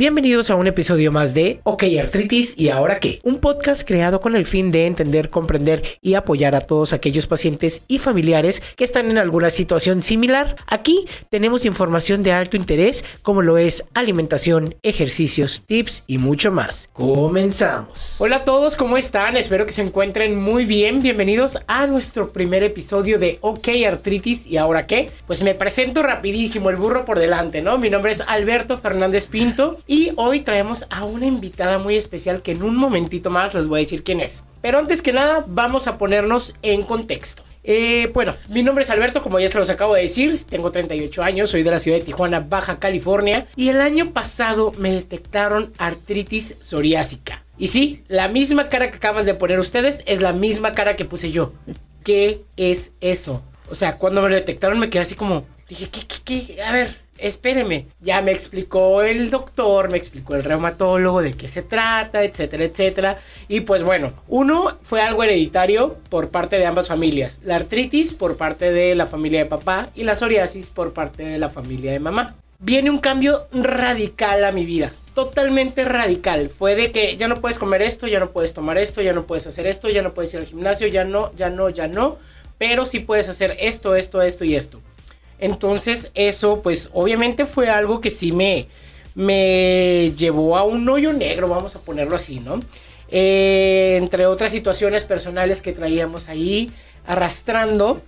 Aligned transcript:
Bienvenidos 0.00 0.48
a 0.48 0.54
un 0.54 0.66
episodio 0.66 1.12
más 1.12 1.34
de 1.34 1.60
OK 1.64 1.84
Artritis 2.00 2.54
y 2.56 2.70
ahora 2.70 3.00
qué, 3.00 3.20
un 3.22 3.36
podcast 3.36 3.86
creado 3.86 4.22
con 4.22 4.34
el 4.34 4.46
fin 4.46 4.72
de 4.72 4.86
entender, 4.86 5.28
comprender 5.28 5.82
y 6.00 6.14
apoyar 6.14 6.54
a 6.54 6.62
todos 6.62 6.94
aquellos 6.94 7.26
pacientes 7.26 7.82
y 7.86 7.98
familiares 7.98 8.62
que 8.76 8.84
están 8.84 9.10
en 9.10 9.18
alguna 9.18 9.50
situación 9.50 10.00
similar. 10.00 10.56
Aquí 10.66 11.04
tenemos 11.28 11.66
información 11.66 12.22
de 12.22 12.32
alto 12.32 12.56
interés 12.56 13.04
como 13.20 13.42
lo 13.42 13.58
es 13.58 13.84
alimentación, 13.92 14.74
ejercicios, 14.82 15.64
tips 15.66 16.04
y 16.06 16.16
mucho 16.16 16.50
más. 16.50 16.88
Comenzamos. 16.94 18.16
Hola 18.20 18.36
a 18.36 18.44
todos, 18.46 18.76
¿cómo 18.76 18.96
están? 18.96 19.36
Espero 19.36 19.66
que 19.66 19.74
se 19.74 19.82
encuentren 19.82 20.40
muy 20.40 20.64
bien. 20.64 21.02
Bienvenidos 21.02 21.58
a 21.66 21.86
nuestro 21.86 22.32
primer 22.32 22.62
episodio 22.62 23.18
de 23.18 23.36
OK 23.42 23.68
Artritis 23.86 24.46
y 24.46 24.56
ahora 24.56 24.86
qué. 24.86 25.10
Pues 25.26 25.42
me 25.42 25.54
presento 25.54 26.02
rapidísimo, 26.02 26.70
el 26.70 26.76
burro 26.76 27.04
por 27.04 27.18
delante, 27.18 27.60
¿no? 27.60 27.76
Mi 27.76 27.90
nombre 27.90 28.12
es 28.12 28.22
Alberto 28.22 28.78
Fernández 28.78 29.26
Pinto 29.26 29.78
y 29.90 30.12
hoy 30.14 30.42
traemos 30.42 30.86
a 30.88 31.04
una 31.04 31.26
invitada 31.26 31.80
muy 31.80 31.96
especial 31.96 32.42
que 32.42 32.52
en 32.52 32.62
un 32.62 32.76
momentito 32.76 33.28
más 33.28 33.54
les 33.54 33.66
voy 33.66 33.80
a 33.80 33.82
decir 33.82 34.04
quién 34.04 34.20
es. 34.20 34.44
Pero 34.62 34.78
antes 34.78 35.02
que 35.02 35.12
nada, 35.12 35.44
vamos 35.48 35.88
a 35.88 35.98
ponernos 35.98 36.54
en 36.62 36.84
contexto. 36.84 37.42
Eh, 37.64 38.08
bueno, 38.14 38.36
mi 38.50 38.62
nombre 38.62 38.84
es 38.84 38.90
Alberto, 38.90 39.20
como 39.20 39.40
ya 39.40 39.50
se 39.50 39.58
los 39.58 39.68
acabo 39.68 39.94
de 39.94 40.02
decir, 40.02 40.44
tengo 40.48 40.70
38 40.70 41.24
años, 41.24 41.50
soy 41.50 41.64
de 41.64 41.72
la 41.72 41.80
ciudad 41.80 41.98
de 41.98 42.04
Tijuana, 42.04 42.38
Baja 42.38 42.78
California, 42.78 43.48
y 43.56 43.70
el 43.70 43.80
año 43.80 44.12
pasado 44.12 44.72
me 44.78 44.92
detectaron 44.92 45.72
artritis 45.76 46.54
psoriásica. 46.60 47.42
Y 47.58 47.66
sí, 47.66 48.04
la 48.06 48.28
misma 48.28 48.68
cara 48.68 48.92
que 48.92 48.98
acaban 48.98 49.26
de 49.26 49.34
poner 49.34 49.58
ustedes 49.58 50.04
es 50.06 50.20
la 50.20 50.32
misma 50.32 50.72
cara 50.72 50.94
que 50.94 51.04
puse 51.04 51.32
yo. 51.32 51.52
¿Qué 52.04 52.44
es 52.56 52.92
eso? 53.00 53.42
O 53.68 53.74
sea, 53.74 53.96
cuando 53.96 54.22
me 54.22 54.28
lo 54.28 54.36
detectaron 54.36 54.78
me 54.78 54.88
quedé 54.88 55.02
así 55.02 55.16
como, 55.16 55.46
dije, 55.68 55.88
¿qué, 55.90 56.06
qué, 56.06 56.44
qué? 56.46 56.62
A 56.62 56.70
ver, 56.70 57.09
espéreme. 57.20 57.86
Ya 58.00 58.22
me 58.22 58.32
explicó 58.32 59.02
el 59.02 59.30
doctor, 59.30 59.88
me 59.88 59.98
explicó 59.98 60.34
el 60.34 60.44
reumatólogo 60.44 61.22
de 61.22 61.34
qué 61.34 61.48
se 61.48 61.62
trata, 61.62 62.24
etcétera, 62.24 62.64
etcétera. 62.64 63.18
Y 63.48 63.60
pues 63.60 63.82
bueno, 63.82 64.12
uno 64.28 64.78
fue 64.82 65.02
algo 65.02 65.22
hereditario 65.22 65.96
por 66.08 66.30
parte 66.30 66.56
de 66.56 66.66
ambas 66.66 66.88
familias. 66.88 67.40
La 67.44 67.56
artritis 67.56 68.12
por 68.12 68.36
parte 68.36 68.72
de 68.72 68.94
la 68.94 69.06
familia 69.06 69.40
de 69.40 69.46
papá 69.46 69.88
y 69.94 70.04
la 70.04 70.16
psoriasis 70.16 70.70
por 70.70 70.92
parte 70.92 71.24
de 71.24 71.38
la 71.38 71.50
familia 71.50 71.92
de 71.92 72.00
mamá. 72.00 72.36
Viene 72.58 72.90
un 72.90 72.98
cambio 72.98 73.46
radical 73.52 74.44
a 74.44 74.52
mi 74.52 74.66
vida. 74.66 74.92
Totalmente 75.14 75.84
radical. 75.84 76.50
Fue 76.50 76.76
de 76.76 76.92
que 76.92 77.16
ya 77.16 77.26
no 77.26 77.40
puedes 77.40 77.58
comer 77.58 77.82
esto, 77.82 78.06
ya 78.06 78.20
no 78.20 78.30
puedes 78.30 78.54
tomar 78.54 78.78
esto, 78.78 79.02
ya 79.02 79.12
no 79.12 79.24
puedes 79.24 79.46
hacer 79.46 79.66
esto, 79.66 79.88
ya 79.88 80.02
no 80.02 80.12
puedes 80.12 80.32
ir 80.34 80.40
al 80.40 80.46
gimnasio, 80.46 80.86
ya 80.86 81.04
no, 81.04 81.34
ya 81.36 81.50
no, 81.50 81.70
ya 81.70 81.88
no. 81.88 82.18
Pero 82.58 82.84
sí 82.84 83.00
puedes 83.00 83.30
hacer 83.30 83.56
esto, 83.58 83.96
esto, 83.96 84.20
esto 84.20 84.44
y 84.44 84.54
esto. 84.54 84.80
Entonces 85.40 86.10
eso 86.14 86.60
pues 86.62 86.90
obviamente 86.92 87.46
fue 87.46 87.68
algo 87.68 88.00
que 88.00 88.10
sí 88.10 88.30
me, 88.30 88.68
me 89.14 90.12
llevó 90.16 90.56
a 90.56 90.62
un 90.62 90.88
hoyo 90.88 91.12
negro, 91.12 91.48
vamos 91.48 91.74
a 91.74 91.80
ponerlo 91.80 92.14
así, 92.14 92.40
¿no? 92.40 92.60
Eh, 93.08 93.96
entre 94.00 94.26
otras 94.26 94.52
situaciones 94.52 95.04
personales 95.04 95.62
que 95.62 95.72
traíamos 95.72 96.28
ahí 96.28 96.72
arrastrando. 97.06 98.02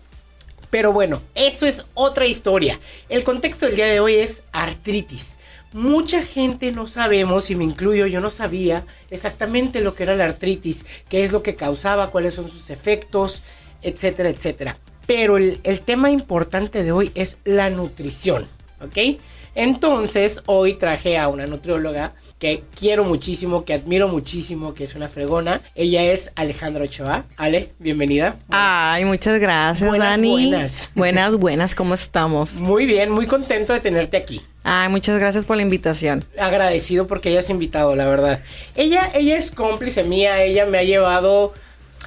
Pero 0.70 0.92
bueno, 0.92 1.20
eso 1.34 1.66
es 1.66 1.84
otra 1.92 2.24
historia. 2.24 2.80
El 3.08 3.24
contexto 3.24 3.66
del 3.66 3.76
día 3.76 3.86
de 3.86 4.00
hoy 4.00 4.14
es 4.14 4.42
artritis. 4.52 5.36
Mucha 5.74 6.22
gente 6.22 6.70
no 6.70 6.86
sabemos, 6.86 7.50
y 7.50 7.56
me 7.56 7.64
incluyo, 7.64 8.06
yo 8.06 8.20
no 8.20 8.30
sabía 8.30 8.84
exactamente 9.10 9.80
lo 9.80 9.94
que 9.94 10.02
era 10.02 10.16
la 10.16 10.24
artritis, 10.24 10.84
qué 11.08 11.24
es 11.24 11.32
lo 11.32 11.42
que 11.42 11.56
causaba, 11.56 12.10
cuáles 12.10 12.34
son 12.34 12.48
sus 12.48 12.70
efectos, 12.70 13.42
etcétera, 13.82 14.28
etcétera. 14.28 14.78
Pero 15.06 15.36
el, 15.36 15.60
el, 15.64 15.80
tema 15.80 16.10
importante 16.10 16.82
de 16.82 16.92
hoy 16.92 17.10
es 17.14 17.38
la 17.44 17.70
nutrición, 17.70 18.46
¿ok? 18.80 19.18
Entonces, 19.54 20.42
hoy 20.46 20.74
traje 20.74 21.18
a 21.18 21.28
una 21.28 21.46
nutrióloga 21.46 22.12
que 22.42 22.64
quiero 22.76 23.04
muchísimo, 23.04 23.64
que 23.64 23.74
admiro 23.74 24.08
muchísimo, 24.08 24.74
que 24.74 24.82
es 24.82 24.96
una 24.96 25.08
fregona. 25.08 25.60
Ella 25.76 26.02
es 26.02 26.32
Alejandra 26.34 26.82
Ochoa. 26.82 27.24
Ale, 27.36 27.70
bienvenida. 27.78 28.34
Ay, 28.48 29.04
muchas 29.04 29.38
gracias, 29.38 29.88
buenas, 29.88 30.08
Dani. 30.08 30.30
Buenas. 30.30 30.90
Buenas, 30.96 31.36
buenas, 31.36 31.74
¿cómo 31.76 31.94
estamos? 31.94 32.54
Muy 32.54 32.86
bien, 32.86 33.12
muy 33.12 33.26
contento 33.26 33.72
de 33.74 33.80
tenerte 33.80 34.16
aquí. 34.16 34.40
Ay, 34.64 34.88
muchas 34.88 35.20
gracias 35.20 35.44
por 35.44 35.56
la 35.56 35.62
invitación. 35.62 36.24
Agradecido 36.36 37.06
porque 37.06 37.28
hayas 37.28 37.48
invitado, 37.48 37.94
la 37.94 38.06
verdad. 38.06 38.42
Ella, 38.74 39.10
ella 39.14 39.36
es 39.36 39.52
cómplice 39.52 40.02
mía, 40.02 40.42
ella 40.42 40.66
me 40.66 40.78
ha 40.78 40.82
llevado 40.82 41.52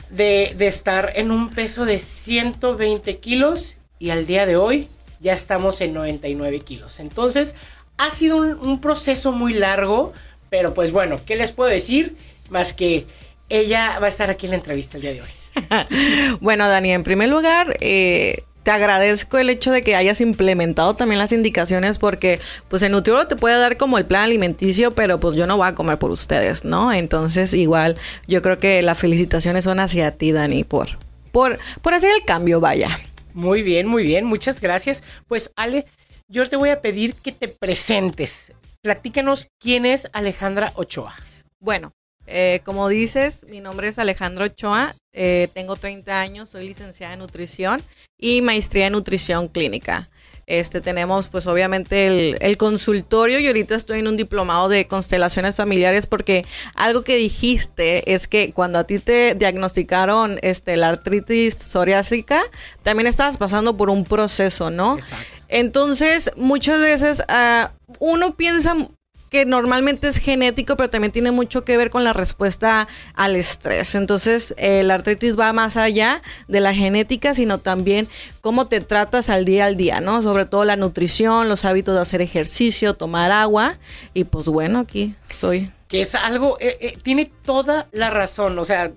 de, 0.09 0.55
estar 0.59 1.13
en 1.15 1.31
un 1.31 1.49
peso 1.49 1.85
de 1.85 1.99
120 1.99 3.17
kilos 3.17 3.77
y 3.99 4.09
al 4.09 4.25
día 4.25 4.45
de 4.45 4.55
hoy 4.55 4.87
ya 5.19 5.33
estamos 5.33 5.81
en 5.81 5.93
99 5.93 6.59
kilos. 6.61 6.99
Entonces 6.99 7.55
ha 7.97 8.11
sido 8.11 8.37
un, 8.37 8.59
un, 8.59 8.81
proceso 8.81 9.31
muy 9.31 9.53
largo, 9.53 10.13
pero 10.49 10.73
pues 10.73 10.91
bueno, 10.91 11.19
¿qué 11.25 11.35
les 11.35 11.51
puedo 11.51 11.69
decir? 11.69 12.15
Más 12.49 12.73
que 12.73 13.05
ella 13.49 13.99
va 13.99 14.07
a 14.07 14.09
estar 14.09 14.29
aquí 14.29 14.45
en 14.45 14.51
la 14.51 14.57
entrevista 14.57 14.97
el 14.97 15.01
día 15.01 15.13
de 15.13 15.21
hoy. 15.21 15.29
bueno, 16.41 16.67
Dani, 16.67 16.91
en 16.91 17.03
primer 17.03 17.29
lugar, 17.29 17.77
eh, 17.79 18.43
te 18.65 18.71
agradezco 18.71 19.37
el 19.37 19.51
hecho 19.51 19.71
de 19.71 19.83
que 19.83 19.95
hayas 19.95 20.19
implementado 20.21 20.95
también 20.95 21.19
las 21.19 21.31
indicaciones 21.31 21.99
porque 21.99 22.39
pues 22.67 22.81
el 22.81 22.93
nutriólogo 22.93 23.27
te 23.27 23.35
puede 23.35 23.59
dar 23.59 23.77
como 23.77 23.99
el 23.99 24.07
plan 24.07 24.23
alimenticio, 24.23 24.95
pero 24.95 25.19
pues 25.19 25.35
yo 25.35 25.45
no 25.45 25.55
voy 25.55 25.67
a 25.67 25.75
comer 25.75 25.99
por 25.99 26.09
ustedes, 26.09 26.65
¿no? 26.65 26.91
Entonces 26.91 27.53
igual 27.53 27.95
yo 28.27 28.41
creo 28.41 28.57
que 28.57 28.81
las 28.81 28.97
felicitaciones 28.97 29.65
son 29.65 29.79
hacia 29.79 30.17
ti, 30.17 30.31
Dani, 30.31 30.63
por, 30.63 30.97
por, 31.31 31.59
por 31.83 31.93
hacer 31.93 32.09
el 32.19 32.25
cambio, 32.25 32.59
vaya. 32.59 32.99
Muy 33.35 33.61
bien, 33.61 33.85
muy 33.85 34.01
bien, 34.01 34.25
muchas 34.25 34.59
gracias. 34.59 35.03
Pues 35.27 35.51
Ale, 35.55 35.85
yo 36.27 36.49
te 36.49 36.55
voy 36.55 36.69
a 36.69 36.81
pedir 36.81 37.13
que 37.13 37.31
te 37.31 37.47
presentes. 37.47 38.51
Platícanos 38.81 39.47
quién 39.59 39.85
es 39.85 40.07
Alejandra 40.11 40.71
Ochoa. 40.73 41.13
Bueno, 41.59 41.93
eh, 42.27 42.61
como 42.63 42.89
dices, 42.89 43.45
mi 43.49 43.59
nombre 43.59 43.87
es 43.87 43.99
Alejandro 43.99 44.45
Ochoa, 44.45 44.95
eh, 45.13 45.47
tengo 45.53 45.75
30 45.75 46.19
años, 46.19 46.49
soy 46.49 46.67
licenciada 46.67 47.13
en 47.13 47.19
nutrición 47.19 47.81
y 48.17 48.41
maestría 48.41 48.87
en 48.87 48.93
nutrición 48.93 49.47
clínica. 49.47 50.09
Este, 50.47 50.79
tenemos 50.79 51.27
pues 51.27 51.47
obviamente 51.47 52.05
el, 52.05 52.37
el, 52.39 52.55
consultorio 52.57 53.39
y 53.39 53.47
ahorita 53.47 53.73
estoy 53.73 53.99
en 53.99 54.07
un 54.07 54.15
diplomado 54.15 54.69
de 54.69 54.85
constelaciones 54.85 55.55
familiares 55.55 56.05
porque 56.05 56.45
algo 56.75 57.01
que 57.01 57.15
dijiste 57.15 58.13
es 58.13 58.27
que 58.27 58.53
cuando 58.53 58.77
a 58.77 58.83
ti 58.83 58.99
te 58.99 59.33
diagnosticaron 59.33 60.37
este, 60.43 60.77
la 60.77 60.89
artritis 60.89 61.55
psoriásica, 61.55 62.43
también 62.83 63.07
estabas 63.07 63.37
pasando 63.37 63.75
por 63.75 63.89
un 63.89 64.05
proceso, 64.05 64.69
¿no? 64.69 64.99
Exacto. 64.99 65.25
Entonces, 65.47 66.31
muchas 66.35 66.79
veces 66.79 67.23
uh, 67.27 67.67
uno 67.99 68.35
piensa 68.35 68.75
que 69.35 69.45
normalmente 69.45 70.07
es 70.07 70.17
genético, 70.17 70.77
pero 70.77 70.89
también 70.89 71.11
tiene 71.11 71.29
mucho 71.29 71.65
que 71.65 71.75
ver 71.75 71.89
con 71.89 72.05
la 72.05 72.13
respuesta 72.13 72.87
al 73.15 73.35
estrés. 73.35 73.93
Entonces, 73.93 74.53
eh, 74.55 74.81
la 74.83 74.93
artritis 74.93 75.37
va 75.37 75.51
más 75.51 75.75
allá 75.75 76.21
de 76.47 76.61
la 76.61 76.73
genética, 76.73 77.33
sino 77.33 77.57
también 77.57 78.07
cómo 78.39 78.67
te 78.67 78.79
tratas 78.79 79.29
al 79.29 79.43
día 79.43 79.65
al 79.65 79.75
día, 79.75 79.99
¿no? 79.99 80.21
Sobre 80.21 80.45
todo 80.45 80.63
la 80.63 80.77
nutrición, 80.77 81.49
los 81.49 81.65
hábitos 81.65 81.95
de 81.95 82.01
hacer 82.01 82.21
ejercicio, 82.21 82.93
tomar 82.93 83.33
agua. 83.33 83.77
Y 84.13 84.23
pues 84.23 84.45
bueno, 84.45 84.79
aquí 84.79 85.15
soy. 85.37 85.69
Que 85.89 86.03
es 86.03 86.15
algo, 86.15 86.55
eh, 86.61 86.77
eh, 86.79 86.97
tiene 87.03 87.29
toda 87.43 87.89
la 87.91 88.11
razón, 88.11 88.57
o 88.57 88.63
sea, 88.63 88.93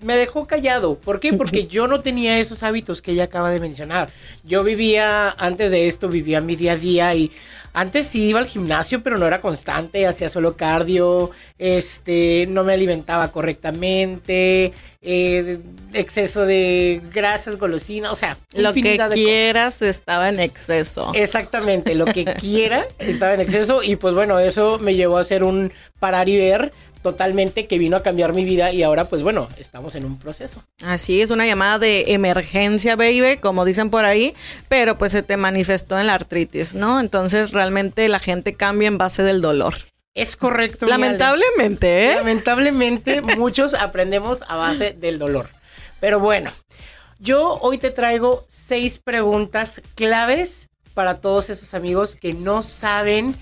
me 0.00 0.18
dejó 0.18 0.46
callado. 0.46 0.96
¿Por 0.96 1.18
qué? 1.18 1.32
Porque 1.32 1.66
yo 1.68 1.86
no 1.86 2.02
tenía 2.02 2.38
esos 2.38 2.62
hábitos 2.62 3.00
que 3.00 3.12
ella 3.12 3.24
acaba 3.24 3.50
de 3.50 3.58
mencionar. 3.58 4.10
Yo 4.44 4.62
vivía, 4.64 5.30
antes 5.30 5.70
de 5.70 5.88
esto, 5.88 6.10
vivía 6.10 6.42
mi 6.42 6.56
día 6.56 6.72
a 6.72 6.76
día 6.76 7.14
y 7.14 7.32
antes 7.72 8.06
sí 8.08 8.28
iba 8.28 8.40
al 8.40 8.46
gimnasio, 8.46 9.02
pero 9.02 9.18
no 9.18 9.26
era 9.26 9.40
constante, 9.40 10.06
hacía 10.06 10.28
solo 10.28 10.56
cardio, 10.56 11.30
este, 11.58 12.46
no 12.48 12.64
me 12.64 12.72
alimentaba 12.74 13.30
correctamente, 13.32 14.72
eh, 15.00 15.60
exceso 15.92 16.44
de 16.44 17.00
grasas, 17.12 17.56
golosina, 17.56 18.10
o 18.10 18.16
sea, 18.16 18.36
lo 18.56 18.74
que 18.74 18.98
quieras 19.12 19.80
estaba 19.82 20.28
en 20.28 20.40
exceso. 20.40 21.12
Exactamente, 21.14 21.94
lo 21.94 22.04
que 22.06 22.24
quiera 22.40 22.86
estaba 22.98 23.34
en 23.34 23.40
exceso 23.40 23.82
y 23.82 23.96
pues 23.96 24.14
bueno, 24.14 24.38
eso 24.40 24.78
me 24.78 24.94
llevó 24.94 25.18
a 25.18 25.20
hacer 25.20 25.44
un 25.44 25.72
parar 26.00 26.28
y 26.28 26.38
ver 26.38 26.72
totalmente 27.02 27.66
que 27.66 27.78
vino 27.78 27.96
a 27.96 28.02
cambiar 28.02 28.32
mi 28.32 28.44
vida 28.44 28.72
y 28.72 28.82
ahora 28.82 29.04
pues 29.04 29.22
bueno, 29.22 29.48
estamos 29.56 29.94
en 29.94 30.04
un 30.04 30.18
proceso. 30.18 30.64
Así 30.82 31.22
es, 31.22 31.30
una 31.30 31.46
llamada 31.46 31.78
de 31.78 32.12
emergencia, 32.12 32.96
baby, 32.96 33.38
como 33.40 33.64
dicen 33.64 33.90
por 33.90 34.04
ahí, 34.04 34.34
pero 34.68 34.98
pues 34.98 35.12
se 35.12 35.22
te 35.22 35.36
manifestó 35.36 35.98
en 35.98 36.08
la 36.08 36.14
artritis, 36.14 36.74
¿no? 36.74 36.98
Entonces 36.98 37.52
realmente 37.52 38.08
la 38.08 38.18
gente 38.18 38.54
cambia 38.54 38.88
en 38.88 38.98
base 38.98 39.22
del 39.22 39.40
dolor. 39.40 39.74
Es 40.18 40.36
correcto. 40.36 40.86
Lamentablemente, 40.86 42.10
¿eh? 42.10 42.14
Lamentablemente 42.16 43.22
muchos 43.38 43.74
aprendemos 43.74 44.42
a 44.48 44.56
base 44.56 44.92
del 44.92 45.16
dolor. 45.16 45.48
Pero 46.00 46.18
bueno, 46.18 46.50
yo 47.20 47.58
hoy 47.60 47.78
te 47.78 47.90
traigo 47.90 48.44
seis 48.48 48.98
preguntas 48.98 49.80
claves 49.94 50.68
para 50.92 51.20
todos 51.20 51.50
esos 51.50 51.72
amigos 51.72 52.16
que 52.16 52.32
no 52.34 52.64
saben 52.64 53.36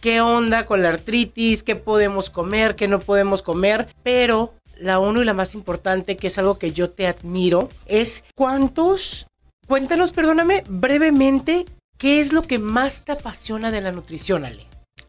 qué 0.00 0.20
onda 0.20 0.66
con 0.66 0.82
la 0.82 0.90
artritis, 0.90 1.64
qué 1.64 1.74
podemos 1.74 2.30
comer, 2.30 2.76
qué 2.76 2.86
no 2.86 3.00
podemos 3.00 3.42
comer, 3.42 3.88
pero 4.04 4.54
la 4.76 5.00
uno 5.00 5.20
y 5.20 5.24
la 5.24 5.34
más 5.34 5.54
importante, 5.54 6.16
que 6.16 6.28
es 6.28 6.38
algo 6.38 6.58
que 6.58 6.70
yo 6.70 6.90
te 6.90 7.08
admiro, 7.08 7.70
es 7.86 8.24
cuántos, 8.36 9.26
cuéntanos, 9.66 10.12
perdóname, 10.12 10.62
brevemente, 10.68 11.66
¿qué 11.98 12.20
es 12.20 12.32
lo 12.32 12.42
que 12.42 12.60
más 12.60 13.04
te 13.04 13.10
apasiona 13.10 13.72
de 13.72 13.80
la 13.80 13.90
nutrición, 13.90 14.44
Ale? 14.44 14.68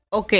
Ok, 0.10 0.34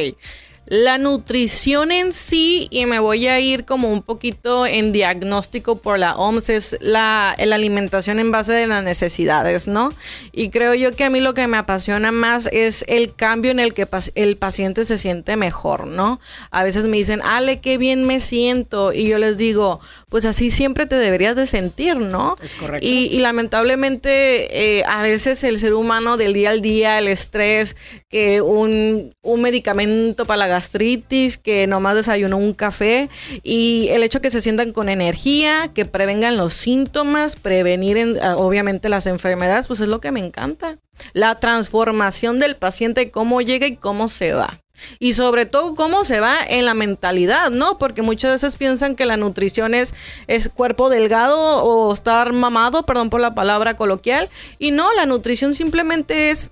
La 0.68 0.98
nutrición 0.98 1.92
en 1.92 2.14
sí, 2.14 2.68
y 2.70 2.86
me 2.86 3.00
voy 3.00 3.28
a 3.28 3.40
ir 3.40 3.66
como 3.66 3.92
un 3.92 4.02
poquito 4.02 4.66
en 4.66 4.94
diagnóstico 4.94 5.80
por 5.80 6.00
la 6.00 6.16
OMS, 6.16 6.50
es 6.50 6.78
la, 6.80 7.36
la 7.38 7.56
alimentación 7.56 8.20
en 8.20 8.32
base 8.32 8.54
de 8.54 8.68
las 8.68 8.82
necesidades, 8.82 9.68
¿no? 9.68 9.92
Y 10.32 10.50
creo 10.50 10.74
yo 10.74 10.96
que 10.96 11.04
a 11.04 11.10
mí 11.10 11.20
lo 11.20 11.34
que 11.34 11.48
me 11.48 11.58
apasiona 11.58 12.14
más 12.14 12.48
es 12.54 12.86
el 12.88 13.14
cambio 13.14 13.52
en 13.52 13.60
el 13.60 13.74
que 13.74 13.86
el 14.16 14.38
paciente 14.38 14.86
se 14.86 14.98
siente 14.98 15.36
mejor, 15.36 15.88
¿no? 15.88 16.22
A 16.52 16.64
veces 16.64 16.86
me 16.86 16.96
dicen, 16.98 17.22
Ale, 17.22 17.60
qué 17.60 17.78
bien 17.78 18.06
me 18.06 18.22
siento. 18.22 18.94
Y 18.94 19.10
yo 19.10 19.18
les 19.18 19.38
digo, 19.38 19.82
pues 20.12 20.26
así 20.26 20.52
siempre 20.52 20.88
te 20.88 20.96
deberías 20.96 21.38
de 21.38 21.48
sentir, 21.48 21.96
¿no? 21.96 22.36
Es 22.44 22.56
correcto. 22.56 22.86
Y, 22.86 23.18
lamentablemente 23.20 24.80
eh, 24.80 24.84
a 24.86 25.02
veces 25.02 25.42
el 25.46 25.58
ser 25.58 25.74
humano 25.74 26.18
del 26.18 26.34
día 26.34 26.50
al 26.50 26.62
día, 26.62 27.00
el 27.00 27.08
estrés, 27.08 27.78
que 28.10 28.42
un, 28.42 29.16
un 29.22 29.42
medicamento 29.42 30.26
para 30.26 30.40
la 30.40 30.48
gastritis, 30.48 31.38
que 31.38 31.66
nomás 31.66 31.96
desayunó 31.96 32.36
un 32.36 32.54
café 32.54 33.10
y 33.42 33.88
el 33.92 34.04
hecho 34.04 34.20
que 34.20 34.32
se 34.32 34.42
sientan 34.42 34.74
con 34.74 34.90
energía, 34.90 35.72
que 35.74 35.86
prevengan 35.86 36.36
los 36.36 36.56
síntomas, 36.56 37.38
prevenir 37.38 38.20
ah, 38.22 38.36
obviamente 38.36 38.90
las 38.90 39.06
enfermedades, 39.06 39.68
pues 39.68 39.80
es 39.80 39.88
lo 39.88 40.02
que 40.02 40.12
me 40.12 40.20
encanta. 40.20 40.78
La 41.14 41.40
transformación 41.40 42.40
del 42.40 42.58
paciente, 42.58 43.12
cómo 43.12 43.42
llega 43.42 43.66
y 43.66 43.78
cómo 43.78 44.10
se 44.10 44.34
va. 44.34 44.61
Y 45.00 45.14
sobre 45.14 45.46
todo 45.46 45.76
cómo 45.76 46.04
se 46.04 46.20
va 46.20 46.38
en 46.48 46.66
la 46.66 46.74
mentalidad, 46.74 47.50
¿no? 47.50 47.78
Porque 47.78 48.02
muchas 48.02 48.32
veces 48.32 48.56
piensan 48.56 48.96
que 48.96 49.06
la 49.06 49.18
nutrición 49.18 49.74
es, 49.74 49.94
es 50.28 50.50
cuerpo 50.50 50.90
delgado 50.90 51.64
o 51.64 51.94
estar 51.94 52.34
mamado, 52.34 52.86
perdón 52.86 53.10
por 53.10 53.22
la 53.22 53.36
palabra 53.36 53.76
coloquial. 53.76 54.30
Y 54.60 54.72
no, 54.72 54.94
la 54.94 55.06
nutrición 55.06 55.54
simplemente 55.54 56.32
es 56.32 56.52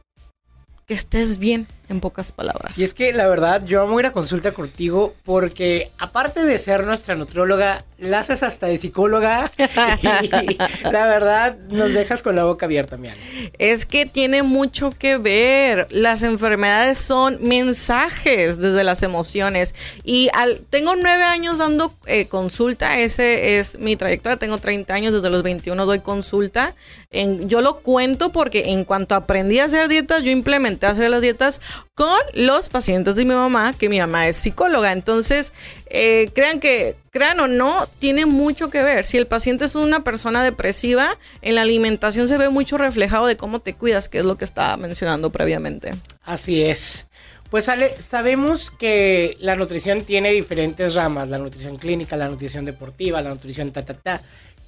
que 0.86 0.94
estés 0.94 1.38
bien 1.38 1.68
en 1.90 2.00
pocas 2.00 2.32
palabras. 2.32 2.78
Y 2.78 2.84
es 2.84 2.94
que 2.94 3.12
la 3.14 3.28
verdad, 3.28 3.66
yo 3.66 3.82
amo 3.82 4.00
ir 4.00 4.06
a 4.06 4.12
consulta 4.12 4.54
contigo 4.54 5.16
porque 5.26 5.92
aparte 5.98 6.46
de 6.46 6.58
ser 6.60 6.86
nuestra 6.86 7.16
nutrióloga, 7.16 7.84
la 7.98 8.20
haces 8.20 8.44
hasta 8.44 8.68
de 8.68 8.78
psicóloga 8.78 9.52
y 10.22 10.58
la 10.84 11.08
verdad 11.08 11.58
nos 11.70 11.94
dejas 11.94 12.24
con 12.24 12.36
la 12.36 12.46
boca 12.46 12.66
abierta, 12.66 12.98
mi 12.98 13.10
Es 13.58 13.86
que 13.86 14.06
tiene 14.06 14.44
mucho 14.44 14.92
que 14.98 15.18
ver. 15.18 15.88
Las 15.90 16.24
enfermedades 16.24 16.98
son 16.98 17.40
mensajes 17.42 18.58
desde 18.58 18.84
las 18.84 19.04
emociones. 19.04 19.76
Y 20.04 20.30
al, 20.34 20.62
tengo 20.70 20.96
nueve 20.96 21.24
años 21.24 21.58
dando 21.58 21.94
eh, 22.06 22.28
consulta, 22.28 23.00
ese 23.00 23.60
es 23.60 23.78
mi 23.80 23.96
trayectoria, 23.96 24.38
tengo 24.38 24.60
30 24.60 24.94
años, 24.94 25.14
desde 25.14 25.30
los 25.30 25.44
21 25.44 25.86
doy 25.86 26.00
consulta. 26.00 26.76
En, 27.12 27.50
yo 27.50 27.62
lo 27.62 27.80
cuento 27.80 28.32
porque 28.32 28.72
en 28.72 28.86
cuanto 28.86 29.16
aprendí 29.16 29.60
a 29.60 29.66
hacer 29.66 29.88
dietas, 29.88 30.24
yo 30.24 30.32
implementé 30.32 30.86
hacer 30.86 31.10
las 31.10 31.22
dietas 31.22 31.60
con 31.96 32.18
los 32.34 32.70
pacientes 32.70 33.16
de 33.16 33.26
mi 33.26 33.34
mamá, 33.34 33.74
que 33.78 33.90
mi 33.90 34.00
mamá 34.00 34.28
es 34.28 34.38
psicóloga. 34.38 34.92
Entonces, 34.92 35.54
eh, 35.88 36.30
crean 36.34 36.60
que, 36.60 36.96
crean 37.12 37.40
o 37.40 37.48
no, 37.48 37.88
tiene 38.00 38.26
mucho 38.26 38.70
que 38.70 38.82
ver. 38.84 39.06
Si 39.06 39.18
el 39.18 39.28
paciente 39.28 39.66
es 39.66 39.76
una 39.76 40.04
persona 40.04 40.44
depresiva, 40.44 41.18
en 41.42 41.56
la 41.56 41.62
alimentación 41.64 42.28
se 42.28 42.38
ve 42.38 42.50
mucho 42.50 42.78
reflejado 42.78 43.28
de 43.28 43.38
cómo 43.38 43.60
te 43.60 43.74
cuidas, 43.74 44.10
que 44.10 44.20
es 44.20 44.26
lo 44.26 44.38
que 44.38 44.46
estaba 44.46 44.78
mencionando 44.78 45.30
previamente. 45.30 45.94
Así 46.24 46.64
es. 46.64 47.06
Pues 47.50 47.68
Ale, 47.68 47.96
sabemos 48.02 48.70
que 48.70 49.36
la 49.40 49.56
nutrición 49.56 50.04
tiene 50.04 50.32
diferentes 50.32 50.94
ramas, 50.94 51.30
la 51.30 51.40
nutrición 51.40 51.78
clínica, 51.78 52.16
la 52.16 52.30
nutrición 52.30 52.64
deportiva, 52.64 53.22
la 53.22 53.32
nutrición 53.32 53.72
ta 53.72 53.84
ta 53.84 53.96
ta. 53.96 54.22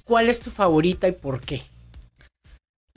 ¿Cuál 0.04 0.28
es 0.28 0.40
tu 0.40 0.50
favorita 0.50 1.06
y 1.06 1.12
por 1.12 1.40
qué? 1.40 1.62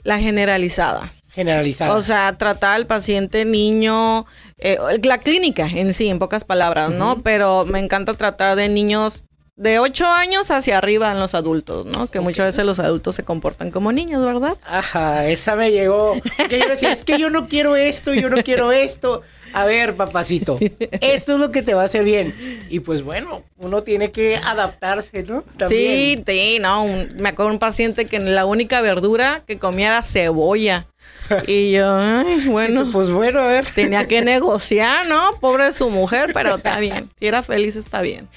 La 0.02 0.18
generalizada 0.18 1.12
generalizada. 1.36 1.94
O 1.94 2.00
sea, 2.00 2.36
tratar 2.38 2.76
al 2.76 2.86
paciente 2.86 3.44
niño, 3.44 4.24
eh, 4.56 4.78
la 5.04 5.18
clínica 5.18 5.66
en 5.66 5.92
sí, 5.92 6.08
en 6.08 6.18
pocas 6.18 6.44
palabras, 6.44 6.90
¿no? 6.90 7.22
Pero 7.22 7.66
me 7.66 7.78
encanta 7.78 8.14
tratar 8.14 8.56
de 8.56 8.70
niños 8.70 9.26
de 9.54 9.78
8 9.78 10.06
años 10.06 10.50
hacia 10.50 10.78
arriba 10.78 11.12
en 11.12 11.18
los 11.18 11.34
adultos, 11.34 11.84
¿no? 11.84 12.06
Que 12.08 12.20
muchas 12.20 12.46
veces 12.46 12.64
los 12.64 12.78
adultos 12.78 13.14
se 13.14 13.22
comportan 13.22 13.70
como 13.70 13.92
niños, 13.92 14.24
¿verdad? 14.24 14.56
Ajá, 14.66 15.26
esa 15.28 15.56
me 15.56 15.72
llegó. 15.72 16.14
Que 16.48 16.58
yo 16.58 16.68
decía, 16.68 16.90
es 16.90 17.04
que 17.04 17.18
yo 17.18 17.28
no 17.28 17.48
quiero 17.48 17.76
esto, 17.76 18.14
yo 18.14 18.30
no 18.30 18.42
quiero 18.42 18.72
esto. 18.72 19.22
A 19.52 19.64
ver, 19.64 19.96
papacito, 19.96 20.58
esto 21.00 21.32
es 21.34 21.38
lo 21.38 21.50
que 21.50 21.62
te 21.62 21.74
va 21.74 21.82
a 21.82 21.86
hacer 21.86 22.04
bien. 22.04 22.34
Y 22.68 22.80
pues 22.80 23.02
bueno, 23.02 23.42
uno 23.56 23.82
tiene 23.82 24.10
que 24.10 24.36
adaptarse, 24.36 25.22
¿no? 25.22 25.44
Sí, 25.68 26.22
sí, 26.26 26.58
no. 26.60 26.84
me 27.14 27.28
acuerdo 27.28 27.52
un 27.52 27.58
paciente 27.58 28.06
que 28.06 28.18
la 28.18 28.44
única 28.44 28.80
verdura 28.80 29.42
que 29.46 29.58
comía 29.58 29.88
era 29.88 30.02
cebolla. 30.02 30.86
Y 31.46 31.72
yo, 31.72 31.94
ay, 31.96 32.46
bueno. 32.48 32.90
Pues 32.92 33.10
bueno, 33.10 33.40
a 33.40 33.46
ver. 33.46 33.66
Tenía 33.74 34.06
que 34.06 34.22
negociar, 34.22 35.06
¿no? 35.06 35.34
Pobre 35.40 35.66
de 35.66 35.72
su 35.72 35.90
mujer, 35.90 36.30
pero 36.32 36.56
está 36.56 36.78
bien. 36.78 37.10
Si 37.18 37.26
era 37.26 37.42
feliz, 37.42 37.76
está 37.76 38.00
bien. 38.00 38.28